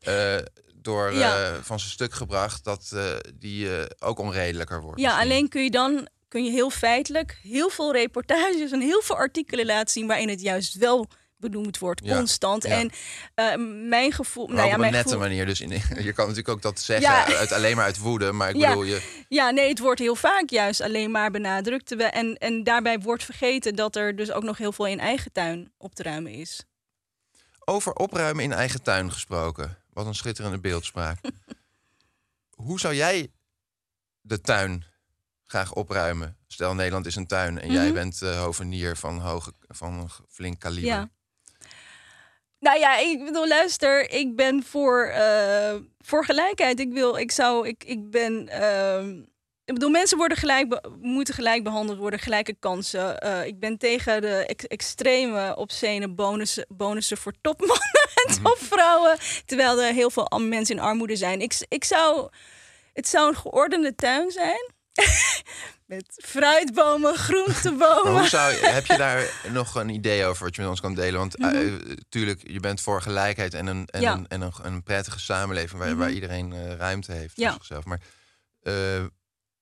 eh, 0.00 0.36
door 0.74 1.12
Ja. 1.14 1.58
van 1.62 1.78
zijn 1.78 1.90
stuk 1.90 2.12
gebracht 2.14 2.64
dat 2.64 2.94
die 3.34 3.68
ook 3.98 4.18
onredelijker 4.18 4.80
wordt. 4.80 5.00
Ja, 5.00 5.06
misschien. 5.06 5.30
alleen 5.30 5.48
kun 5.48 5.62
je 5.62 5.70
dan 5.70 6.08
kun 6.28 6.44
je 6.44 6.50
heel 6.50 6.70
feitelijk 6.70 7.38
heel 7.42 7.68
veel 7.70 7.92
reportages 7.92 8.70
en 8.72 8.80
heel 8.80 9.02
veel 9.02 9.16
artikelen 9.16 9.66
laten 9.66 9.92
zien 9.92 10.06
waarin 10.06 10.28
het 10.28 10.40
juist 10.40 10.74
wel 10.74 11.08
benoemd 11.40 11.78
wordt, 11.78 12.00
Ja, 12.04 12.16
constant. 12.16 12.62
ja. 12.62 12.70
En 12.78 12.90
eh, 13.34 13.56
mijn 13.88 14.12
gevoel, 14.12 14.46
Maar 14.46 14.56
nou 14.56 14.68
ja, 14.68 14.74
op 14.76 14.80
een 14.82 14.90
nette 14.90 15.02
gevoel, 15.08 15.18
manier. 15.26 15.46
Dus 15.46 15.60
in, 15.60 15.70
je 16.08 16.12
kan 16.12 16.26
natuurlijk 16.28 16.48
ook 16.48 16.62
dat 16.62 16.80
zeggen 16.80 17.10
Ja. 17.10 17.24
uit, 17.36 17.52
alleen 17.52 17.76
maar 17.76 17.84
uit 17.84 17.98
woede. 17.98 18.32
Maar 18.32 18.48
ik 18.48 18.56
Ja. 18.56 18.68
bedoel, 18.68 18.82
je, 18.84 19.24
Ja, 19.28 19.50
nee, 19.50 19.68
het 19.68 19.78
wordt 19.78 20.00
heel 20.00 20.14
vaak 20.16 20.50
juist 20.50 20.80
alleen 20.80 21.10
maar 21.10 21.30
benadrukt. 21.30 21.96
En, 21.96 22.34
en 22.36 22.64
daarbij 22.64 22.98
wordt 22.98 23.24
vergeten 23.24 23.74
dat 23.74 23.96
er 23.96 24.16
dus 24.16 24.30
ook 24.32 24.42
nog 24.42 24.58
heel 24.58 24.72
veel 24.72 24.86
in 24.86 25.00
eigen 25.00 25.32
tuin 25.32 25.72
op 25.76 25.94
te 25.94 26.02
ruimen 26.02 26.32
is. 26.32 26.64
over 27.64 27.92
opruimen 27.92 28.44
in 28.44 28.52
eigen 28.52 28.82
tuin 28.82 29.12
gesproken. 29.12 29.78
Wat 29.92 30.06
een 30.06 30.14
schitterende 30.14 30.58
beeldspraak. 30.60 31.18
Hoe 32.66 32.80
zou 32.80 32.94
jij 32.94 33.30
de 34.20 34.40
tuin 34.40 34.84
graag 35.44 35.72
opruimen? 35.72 36.36
Stel, 36.46 36.74
Nederland 36.74 37.06
is 37.06 37.16
een 37.16 37.26
tuin 37.26 37.60
en 37.60 37.72
jij 37.72 37.84
Mhm. 37.84 37.94
bent 37.94 38.22
eh 38.22 38.42
hovenier 38.42 38.96
van, 38.96 39.18
hoge, 39.18 39.52
van 39.68 40.10
flink 40.28 40.60
kaliber. 40.60 40.90
Ja. 40.90 41.10
Nou 42.60 42.78
ja, 42.78 42.96
ik 42.98 43.24
bedoel, 43.24 43.48
luister, 43.48 44.10
ik 44.10 44.36
ben 44.36 44.62
voor, 44.62 45.04
eh, 45.04 45.74
voor 45.98 46.24
gelijkheid. 46.24 46.80
Ik 46.80 46.92
wil, 46.92 47.16
ik 47.16 47.30
zou, 47.30 47.68
ik, 47.68 47.84
ik 47.84 48.10
ben. 48.10 48.48
ehm, 48.48 49.18
ik 49.64 49.74
bedoel, 49.76 49.90
mensen 49.90 50.18
worden 50.18 50.38
gelijk 50.38 50.80
moeten 51.00 51.34
gelijk 51.34 51.64
behandeld 51.64 51.98
worden, 51.98 52.18
gelijke 52.18 52.54
kansen. 52.60 53.18
Eh, 53.20 53.46
ik 53.46 53.58
ben 53.60 53.78
tegen 53.78 54.20
de 54.20 54.46
ex- 54.46 54.66
extreme, 54.66 55.56
obscene 55.56 56.08
bonussen, 56.08 56.66
bonussen 56.68 57.16
voor 57.16 57.32
topmannen 57.40 58.10
en 58.26 58.42
topvrouwen. 58.42 59.16
Terwijl 59.46 59.82
er 59.82 59.92
heel 59.92 60.10
veel 60.10 60.28
mensen 60.38 60.76
in 60.76 60.82
armoede 60.82 61.16
zijn. 61.16 61.40
Ik, 61.40 61.64
ik 61.68 61.84
zou, 61.84 62.28
het 62.92 63.08
zou 63.08 63.28
een 63.28 63.36
geordende 63.36 63.94
tuin 63.94 64.30
zijn. 64.30 64.70
Met 65.86 66.04
fruitbomen, 66.24 67.14
groentebomen. 67.16 68.12
Hoe 68.12 68.28
zou 68.28 68.52
je, 68.52 68.58
heb 68.66 68.86
je 68.86 68.96
daar 69.06 69.40
nog 69.52 69.74
een 69.74 69.88
idee 69.88 70.24
over 70.24 70.44
wat 70.44 70.54
je 70.54 70.60
met 70.60 70.70
ons 70.70 70.80
kan 70.80 70.94
delen? 70.94 71.18
Want 71.20 71.38
Mhm. 71.38 71.56
eh, 71.56 71.96
tuurlijk, 72.08 72.40
je 72.50 72.60
bent 72.60 72.80
voor 72.80 73.02
gelijkheid 73.02 73.54
en 73.54 73.66
een, 73.66 73.86
en 73.86 74.00
Ja. 74.00 74.12
een, 74.12 74.28
en 74.28 74.40
een, 74.40 74.52
een 74.62 74.82
prettige 74.82 75.20
samenleving 75.20 75.78
waar, 75.80 75.88
Mhm. 75.90 75.98
waar 75.98 76.10
iedereen 76.10 76.52
eh, 76.52 76.74
ruimte 76.74 77.12
heeft 77.12 77.34
voor 77.34 77.44
Ja. 77.44 77.52
zichzelf. 77.52 77.84
Maar 77.84 78.00
eh, 78.60 79.04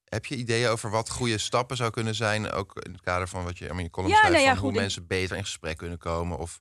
heb 0.05 0.27
je 0.27 0.37
ideeën 0.37 0.69
over 0.69 0.91
wat 0.91 1.11
goede 1.11 1.39
stappen 1.39 1.77
zou 1.77 1.91
kunnen 1.91 2.15
zijn? 2.15 2.51
Ook 2.51 2.77
in 2.85 2.93
het 2.93 3.01
kader 3.01 3.29
van 3.29 3.45
wat 3.45 3.59
je 3.59 3.67
in 3.67 3.79
je 3.79 3.91
column 3.91 4.11
Ja, 4.13 4.17
schrijft, 4.19 4.37
nou 4.37 4.49
ja, 4.49 4.55
van 4.55 4.63
hoe 4.65 4.73
mensen 4.73 5.07
beter 5.07 5.37
in 5.37 5.45
gesprek 5.45 5.77
kunnen 5.77 5.99
komen? 5.99 6.39
Of, 6.39 6.61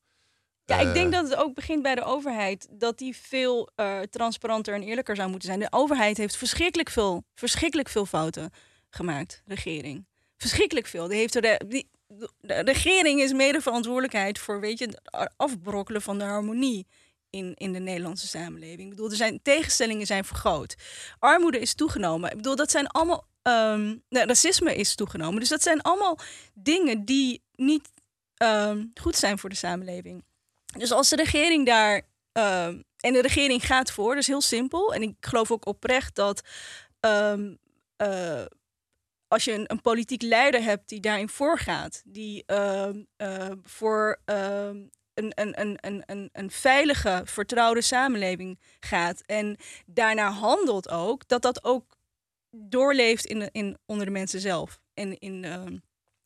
Ja, 0.67 0.79
eh, 0.79 0.87
ik 0.87 0.93
denk 0.93 1.11
dat 1.11 1.29
het 1.29 1.35
ook 1.35 1.53
begint 1.53 1.81
bij 1.81 1.95
de 1.95 2.03
overheid. 2.03 2.67
Dat 2.71 2.97
die 2.97 3.15
veel 3.15 3.69
eh, 3.75 3.99
transparanter 3.99 4.73
en 4.73 4.83
eerlijker 4.83 5.15
zou 5.15 5.29
moeten 5.29 5.47
zijn. 5.47 5.59
De 5.59 5.67
overheid 5.69 6.17
heeft 6.17 6.37
verschrikkelijk 6.37 6.89
veel, 6.89 7.23
verschrikkelijk 7.35 7.89
veel 7.89 8.05
fouten 8.05 8.49
gemaakt, 8.89 9.41
regering. 9.45 10.05
Verschrikkelijk 10.37 10.87
veel. 10.87 11.07
Die 11.07 11.17
heeft 11.17 11.33
de, 11.33 11.61
die, 11.67 11.89
de 12.37 12.61
regering 12.61 13.21
is 13.21 13.33
mede 13.33 13.61
verantwoordelijkheid 13.61 14.39
voor 14.39 14.59
weet 14.59 14.79
je, 14.79 14.85
het 14.85 15.33
afbrokkelen 15.35 16.01
van 16.01 16.17
de 16.17 16.23
harmonie 16.23 16.87
in, 17.29 17.53
in 17.55 17.73
de 17.73 17.79
Nederlandse 17.79 18.27
samenleving. 18.27 18.81
Ik 18.81 18.89
bedoel, 18.89 19.09
er 19.09 19.15
zijn, 19.15 19.39
tegenstellingen 19.41 20.05
zijn 20.05 20.25
vergroot. 20.25 20.75
Armoede 21.19 21.59
is 21.59 21.73
toegenomen. 21.73 22.29
Ik 22.29 22.35
bedoel, 22.35 22.55
dat 22.55 22.71
zijn 22.71 22.87
allemaal. 22.87 23.27
nee, 24.09 24.25
racisme 24.25 24.75
is 24.75 24.95
toegenomen. 24.95 25.39
Dus 25.39 25.49
dat 25.49 25.61
zijn 25.61 25.81
allemaal 25.81 26.19
dingen 26.53 27.05
die 27.05 27.43
niet 27.55 27.89
ehm, 28.35 28.85
goed 29.01 29.15
zijn 29.15 29.39
voor 29.39 29.49
de 29.49 29.55
samenleving. 29.55 30.23
Dus 30.77 30.91
als 30.91 31.09
de 31.09 31.15
regering 31.15 31.65
daar. 31.65 32.01
ehm, 32.31 32.81
en 32.97 33.13
de 33.13 33.21
regering 33.21 33.65
gaat 33.65 33.91
voor, 33.91 34.17
is 34.17 34.27
heel 34.27 34.41
simpel. 34.41 34.93
En 34.93 35.01
ik 35.01 35.15
geloof 35.19 35.51
ook 35.51 35.65
oprecht 35.65 36.15
dat. 36.15 36.41
ehm, 36.99 37.55
eh, 37.95 38.45
als 39.27 39.43
je 39.43 39.53
een, 39.53 39.71
een 39.71 39.81
politiek 39.81 40.21
leider 40.21 40.63
hebt 40.63 40.89
die 40.89 40.99
daarin 40.99 41.29
voorgaat, 41.29 42.01
die 42.05 42.43
ehm, 42.45 43.03
eh, 43.17 43.51
voor 43.63 44.21
een, 44.25 44.91
een, 45.13 45.61
een, 45.61 45.77
een, 46.05 46.29
een, 46.31 46.51
veilige, 46.51 47.21
vertrouwde 47.25 47.81
samenleving 47.81 48.59
gaat 48.79 49.21
en 49.25 49.57
daarnaar 49.85 50.31
handelt 50.31 50.89
ook, 50.89 51.27
dat 51.27 51.41
dat 51.41 51.63
ook 51.63 51.97
doorleeft 52.51 53.25
in, 53.25 53.49
in, 53.51 53.77
onder 53.85 54.05
de 54.05 54.11
mensen 54.11 54.39
zelf. 54.39 54.79
En 54.93 55.19
in, 55.19 55.43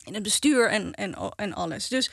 in 0.04 0.14
het 0.14 0.22
bestuur 0.22 0.68
en, 0.70 0.92
en, 0.92 1.14
en 1.36 1.52
alles. 1.52 1.88
Dus 1.88 2.10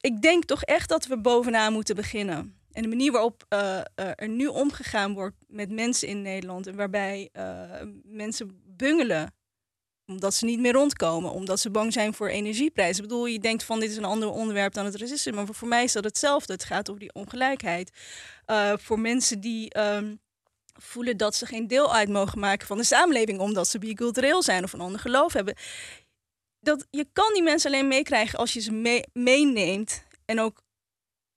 ik 0.00 0.22
denk 0.22 0.44
toch 0.44 0.62
echt 0.62 0.88
dat 0.88 1.06
we 1.06 1.18
bovenaan 1.18 1.72
moeten 1.72 1.96
beginnen. 1.96 2.60
En 2.72 2.82
de 2.82 2.88
manier 2.88 3.12
waarop 3.12 3.44
eh, 3.48 3.78
eh, 3.78 3.84
er 3.94 4.28
nu 4.28 4.46
omgegaan 4.46 5.14
wordt 5.14 5.36
met 5.48 5.70
mensen 5.70 6.08
in 6.08 6.22
Nederland, 6.22 6.66
en 6.66 6.76
waarbij 6.76 7.28
eh, 7.32 7.70
mensen 8.02 8.62
bungelen 8.66 9.34
omdat 10.06 10.34
ze 10.34 10.44
niet 10.44 10.60
meer 10.60 10.72
rondkomen, 10.72 11.30
omdat 11.30 11.60
ze 11.60 11.70
bang 11.70 11.92
zijn 11.92 12.14
voor 12.14 12.28
energieprijzen. 12.28 13.02
Ik 13.02 13.08
bedoel, 13.08 13.26
je 13.26 13.38
denkt 13.38 13.62
van 13.64 13.80
dit 13.80 13.90
is 13.90 13.96
een 13.96 14.04
ander 14.04 14.28
onderwerp 14.28 14.72
dan 14.72 14.84
het 14.84 14.94
racisme, 14.94 15.32
maar 15.32 15.46
voor, 15.50 15.68
mij 15.68 15.84
is 15.84 15.92
dat 15.92 16.04
hetzelfde. 16.04 16.52
Het 16.52 16.64
gaat 16.64 16.88
over 16.88 17.00
die 17.00 17.12
ongelijkheid. 17.12 17.90
Voor 18.76 19.00
mensen 19.00 19.40
die 19.40 19.70
ehm, 19.70 20.14
voelen 20.82 21.16
dat 21.16 21.34
ze 21.34 21.46
geen 21.46 21.66
deel 21.66 21.94
uit 21.94 22.08
mogen 22.08 22.38
maken 22.38 22.66
van 22.66 22.76
de 22.76 22.84
samenleving, 22.84 23.38
omdat 23.38 23.68
ze 23.68 23.78
bicultureel 23.78 24.42
zijn 24.42 24.64
of 24.64 24.72
een 24.72 24.80
ander 24.80 25.00
geloof 25.00 25.32
hebben. 25.32 25.54
Dat, 26.60 26.86
je 26.90 27.06
kan 27.12 27.32
die 27.32 27.42
mensen 27.42 27.70
alleen 27.70 27.88
meekrijgen 27.88 28.38
als 28.38 28.52
je 28.52 28.60
ze 28.60 28.72
mee- 28.72 29.06
meeneemt 29.12 30.04
en 30.24 30.40
ook 30.40 30.62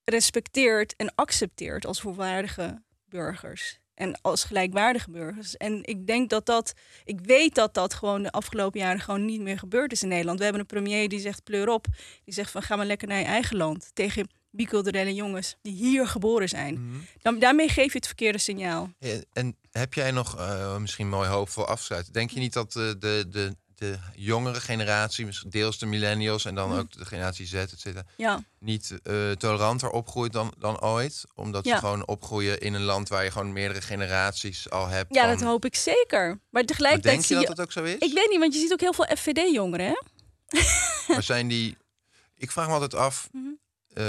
respecteert 0.04 0.96
en 0.96 1.16
accepteert 1.16 1.86
als 1.86 2.02
volwaardige 2.02 2.82
burgers. 3.06 3.82
En 3.94 4.22
als 4.22 4.44
gelijkwaardige 4.44 5.12
burgers. 5.12 5.58
En 5.58 5.84
ik 5.84 6.08
denk 6.08 6.30
dat 6.30 6.46
dat, 6.46 6.74
ik 7.06 7.20
weet 7.20 7.56
dat 7.56 7.74
dat 7.74 7.94
gewoon 7.94 8.24
de 8.24 8.32
afgelopen 8.32 8.80
jaren 8.80 9.02
gewoon 9.02 9.26
niet 9.26 9.42
meer 9.42 9.60
gebeurd 9.60 9.92
is 9.92 10.04
in 10.04 10.08
Nederland. 10.08 10.38
We 10.38 10.44
hebben 10.44 10.62
een 10.62 10.68
premier 10.68 11.10
die 11.10 11.20
zegt 11.20 11.44
pleur 11.44 11.70
op. 11.70 11.86
Die 12.24 12.34
zegt 12.34 12.52
van 12.52 12.62
ga 12.62 12.76
maar 12.76 12.86
lekker 12.86 13.08
naar 13.08 13.20
je 13.20 13.26
eigen 13.26 13.58
land. 13.58 13.90
Tegen 13.94 14.28
biculturele 14.50 15.14
jongens 15.14 15.56
die 15.62 15.74
hier 15.74 16.08
geboren 16.08 16.50
zijn. 16.50 16.74
Mhm. 16.74 16.98
Dan, 17.22 17.40
daarmee 17.40 17.68
geef 17.68 17.92
je 17.92 17.98
het 17.98 18.06
verkeerde 18.08 18.38
signaal. 18.38 18.90
En, 19.00 19.26
en 19.34 19.58
heb 19.72 19.94
jij 19.94 20.12
nog 20.12 20.38
eh, 20.38 20.78
misschien 20.78 21.10
mooi 21.10 21.30
hoopvol 21.30 21.66
afsluiten? 21.66 22.14
Denk 22.14 22.30
je 22.30 22.40
niet 22.40 22.54
dat 22.54 22.72
de, 22.72 22.96
de, 23.00 23.26
de, 23.30 23.56
de 23.84 23.98
jongere 24.16 24.60
generatie, 24.62 25.28
deels 25.48 25.78
de 25.80 25.86
millennials 25.86 26.46
en 26.46 26.56
dan 26.56 26.70
Mhm. 26.70 26.80
ook 26.80 26.92
de 26.92 27.06
generatie 27.06 27.46
Z, 27.46 27.54
et 27.54 27.74
cetera, 27.78 28.04
Ja. 28.18 28.44
niet 28.60 29.00
eh, 29.04 29.32
toleranter 29.32 29.90
opgroeit 29.90 30.34
dan, 30.34 30.54
dan 30.58 30.82
ooit? 30.82 31.24
Omdat 31.36 31.66
Ja. 31.66 31.74
ze 31.74 31.80
gewoon 31.80 32.08
opgroeien 32.08 32.60
in 32.60 32.74
een 32.74 32.82
land 32.84 33.10
waar 33.10 33.24
je 33.24 33.32
gewoon 33.32 33.54
meerdere 33.54 33.82
generaties 33.82 34.70
al 34.70 34.88
hebt. 34.88 35.14
Ja, 35.16 35.22
van- 35.22 35.30
dat 35.38 35.42
hoop 35.48 35.66
ik 35.66 35.76
zeker. 35.76 36.28
Maar 36.28 36.40
Maar 36.50 36.64
tegelijkertijd 36.64 37.16
denk 37.16 37.26
je 37.42 37.48
dat 37.48 37.56
dat 37.56 37.66
ook 37.66 37.72
zo 37.72 37.84
is? 37.84 37.94
Ik 37.94 38.14
weet 38.14 38.28
niet, 38.30 38.40
want 38.40 38.54
je 38.54 38.60
ziet 38.60 38.72
ook 38.74 38.80
heel 38.80 38.94
veel 38.94 39.08
FVD-jongeren, 39.18 39.86
hè? 39.86 39.96
Maar 41.14 41.24
zijn 41.24 41.48
die... 41.48 41.78
Ik 42.38 42.52
vraag 42.52 42.68
me 42.68 42.74
altijd 42.74 42.96
af... 42.96 43.30
Mhm. 43.32 43.44
eh, 43.94 44.06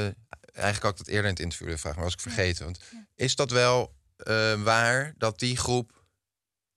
eigenlijk 0.53 0.83
had 0.83 0.91
ik 0.91 0.97
dat 0.99 1.07
eerder 1.07 1.25
in 1.25 1.31
het 1.31 1.41
interview 1.41 1.69
vragen, 1.77 1.95
maar 1.95 2.05
was 2.05 2.13
ik 2.15 2.21
vergeten. 2.21 2.65
Want 2.65 2.79
is 3.15 3.37
dat 3.37 3.51
wel 3.51 3.93
eh, 4.17 4.63
waar 4.63 5.15
dat 5.19 5.39
die 5.39 5.57
groep 5.57 6.04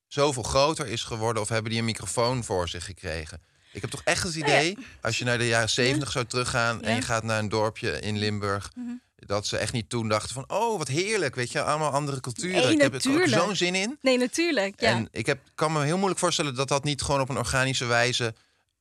zoveel 0.08 0.42
groter 0.42 0.86
is 0.86 1.02
geworden... 1.02 1.42
of 1.42 1.48
hebben 1.48 1.70
die 1.70 1.78
een 1.80 1.86
microfoon 1.86 2.44
voor 2.44 2.68
zich 2.68 2.84
gekregen? 2.84 3.42
Ik 3.72 3.80
heb 3.80 3.90
toch 3.90 4.02
echt 4.04 4.22
het 4.22 4.34
ja. 4.34 4.40
idee, 4.40 4.78
als 5.02 5.18
je 5.18 5.24
naar 5.24 5.38
de 5.38 5.46
jaren 5.46 5.70
zeventig 5.70 6.12
zou 6.12 6.24
teruggaan... 6.24 6.82
en 6.82 6.94
je 6.94 7.02
gaat 7.02 7.22
naar 7.22 7.38
een 7.38 7.48
dorpje 7.48 8.00
in 8.00 8.18
Limburg... 8.18 8.70
Mhm. 8.74 8.88
dat 9.16 9.46
ze 9.46 9.56
echt 9.56 9.72
niet 9.72 9.88
toen 9.88 10.08
dachten 10.08 10.34
van... 10.34 10.44
oh, 10.48 10.78
wat 10.78 10.88
heerlijk, 10.88 11.34
weet 11.34 11.52
je, 11.52 11.62
allemaal 11.62 11.90
andere 11.90 12.20
culturen. 12.20 12.62
Nee, 12.62 12.72
ik 12.72 12.80
heb 12.80 12.94
er 12.94 13.20
ook 13.22 13.28
zo'n 13.28 13.56
zin 13.56 13.74
in. 13.74 13.98
Nee, 14.02 14.18
natuurlijk. 14.18 14.80
Ja. 14.80 14.88
En 14.88 15.08
ik 15.10 15.26
heb, 15.26 15.38
kan 15.54 15.72
me 15.72 15.84
heel 15.84 15.96
moeilijk 15.96 16.20
voorstellen 16.20 16.54
dat 16.54 16.68
dat 16.68 16.84
niet 16.84 17.02
gewoon 17.02 17.20
op 17.20 17.28
een 17.28 17.36
organische 17.36 17.84
wijze, 17.84 18.34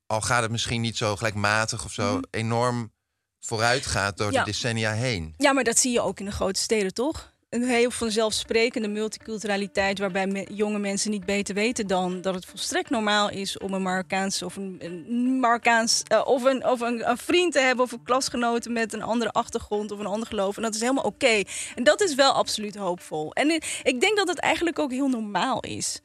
al 0.06 0.22
gaat 0.22 0.42
het 0.42 0.52
misschien 0.52 0.82
niet 0.82 0.98
zo 0.98 1.16
gelijkmatig 1.16 1.86
of 1.86 1.94
zo, 1.94 2.14
Mhm. 2.14 2.24
enorm 2.32 2.92
vooruit 3.40 3.86
gaat 3.86 4.18
door 4.18 4.32
Ja. 4.32 4.40
de 4.44 4.52
decennia 4.52 4.92
heen. 4.94 5.34
Ja, 5.38 5.54
maar 5.54 5.64
dat 5.64 5.80
zie 5.80 5.92
je 5.92 6.02
ook 6.02 6.20
in 6.20 6.26
de 6.26 6.32
grote 6.32 6.60
steden, 6.60 6.94
toch? 6.94 7.34
Een 7.50 7.64
heel 7.64 7.92
vanzelfsprekende 7.92 8.88
multiculturaliteit 8.88 10.00
waarbij 10.00 10.28
me- 10.28 10.48
jonge 10.54 10.80
mensen 10.80 11.12
niet 11.12 11.26
beter 11.26 11.56
weten 11.56 11.88
dan 11.88 12.22
dat 12.22 12.36
het 12.36 12.46
volstrekt 12.46 12.90
normaal 12.90 13.30
is 13.30 13.58
om 13.58 13.74
een 13.74 13.82
Marokkaans 13.82 14.42
of 14.42 14.56
een, 14.56 14.78
een 14.80 15.40
Marokkaans 15.40 16.04
eh, 16.08 16.22
of, 16.26 16.44
een, 16.44 16.66
of 16.66 16.82
een, 16.82 17.10
een 17.10 17.18
vriend 17.18 17.54
te 17.54 17.60
hebben 17.60 17.86
of 17.86 17.92
een 17.92 18.04
klasgenoten 18.04 18.74
met 18.74 18.94
een 18.94 19.02
andere 19.02 19.32
achtergrond 19.32 19.92
of 19.92 20.00
een 20.00 20.06
ander 20.06 20.28
geloof. 20.28 20.56
En 20.56 20.62
dat 20.62 20.76
is 20.76 20.82
helemaal 20.82 21.04
oké. 21.04 21.42
En 21.76 21.84
dat 21.84 22.02
is 22.02 22.16
wel 22.16 22.32
absoluut 22.32 22.76
hoopvol. 22.76 23.34
En 23.34 23.50
eh, 23.50 23.58
ik 23.84 24.02
denk 24.02 24.18
dat 24.18 24.28
het 24.28 24.40
eigenlijk 24.40 24.80
ook 24.80 24.92
heel 24.92 25.10
normaal 25.10 25.60
is. 25.60 26.00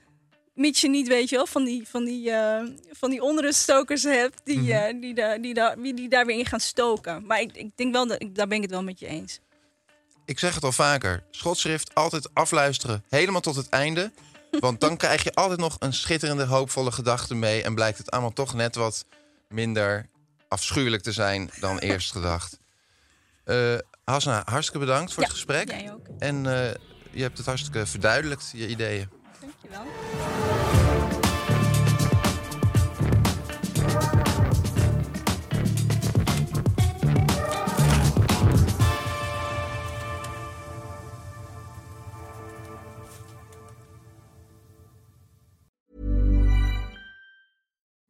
Mits 0.54 0.80
je 0.80 0.88
niet, 0.88 1.08
weet 1.08 1.28
je 1.28 1.36
wel, 1.36 1.46
van 1.46 1.64
die, 1.64 1.88
van 1.88 2.04
die, 2.04 2.30
eh, 2.30 2.66
van 2.90 3.10
die 3.10 3.22
onruststokers 3.22 4.02
hebt 4.02 4.40
die, 4.44 4.72
eh, 4.72 5.00
die, 5.00 5.14
daar, 5.14 5.40
die, 5.40 5.54
daar, 5.54 5.82
die, 5.82 5.94
die 5.94 6.08
daar 6.08 6.26
weer 6.26 6.38
in 6.38 6.46
gaan 6.46 6.60
stoken. 6.60 7.26
Maar 7.26 7.40
ik, 7.40 7.56
ik 7.56 7.76
denk 7.76 7.92
wel, 7.92 8.06
dat, 8.06 8.22
ik, 8.22 8.34
daar 8.34 8.48
ben 8.48 8.56
ik 8.56 8.62
het 8.62 8.72
wel 8.72 8.82
met 8.82 8.98
je 8.98 9.06
eens. 9.06 9.40
Ik 10.24 10.38
zeg 10.38 10.54
het 10.54 10.64
al 10.64 10.72
vaker, 10.72 11.24
schotschrift 11.30 11.94
altijd 11.94 12.28
afluisteren, 12.34 13.04
helemaal 13.08 13.40
tot 13.40 13.56
het 13.56 13.68
einde. 13.68 14.12
Want 14.60 14.80
dan 14.80 14.96
krijg 14.96 15.22
je 15.24 15.34
altijd 15.34 15.60
nog 15.60 15.76
een 15.78 15.92
schitterende, 15.92 16.44
hoopvolle 16.44 16.92
gedachte 16.92 17.34
mee. 17.34 17.62
En 17.62 17.74
blijkt 17.74 17.98
het 17.98 18.10
allemaal 18.10 18.32
toch 18.32 18.54
net 18.54 18.74
wat 18.74 19.04
minder 19.48 20.08
afschuwelijk 20.48 21.02
te 21.02 21.12
zijn 21.12 21.50
dan 21.60 21.78
eerst 21.88 22.12
gedacht. 22.12 22.58
Eh 23.44 23.74
Hasna, 24.04 24.42
hartstikke 24.44 24.86
bedankt 24.86 25.12
voor 25.12 25.22
Ja, 25.22 25.28
het 25.28 25.36
gesprek. 25.36 25.70
jij 25.70 25.92
ook. 25.92 26.06
En 26.18 26.46
eh, 26.46 26.74
je 27.10 27.22
hebt 27.22 27.36
het 27.38 27.46
hartstikke 27.46 27.86
verduidelijkt, 27.86 28.50
je 28.54 28.68
ideeën. 28.68 29.08
Dankjewel. 29.40 29.86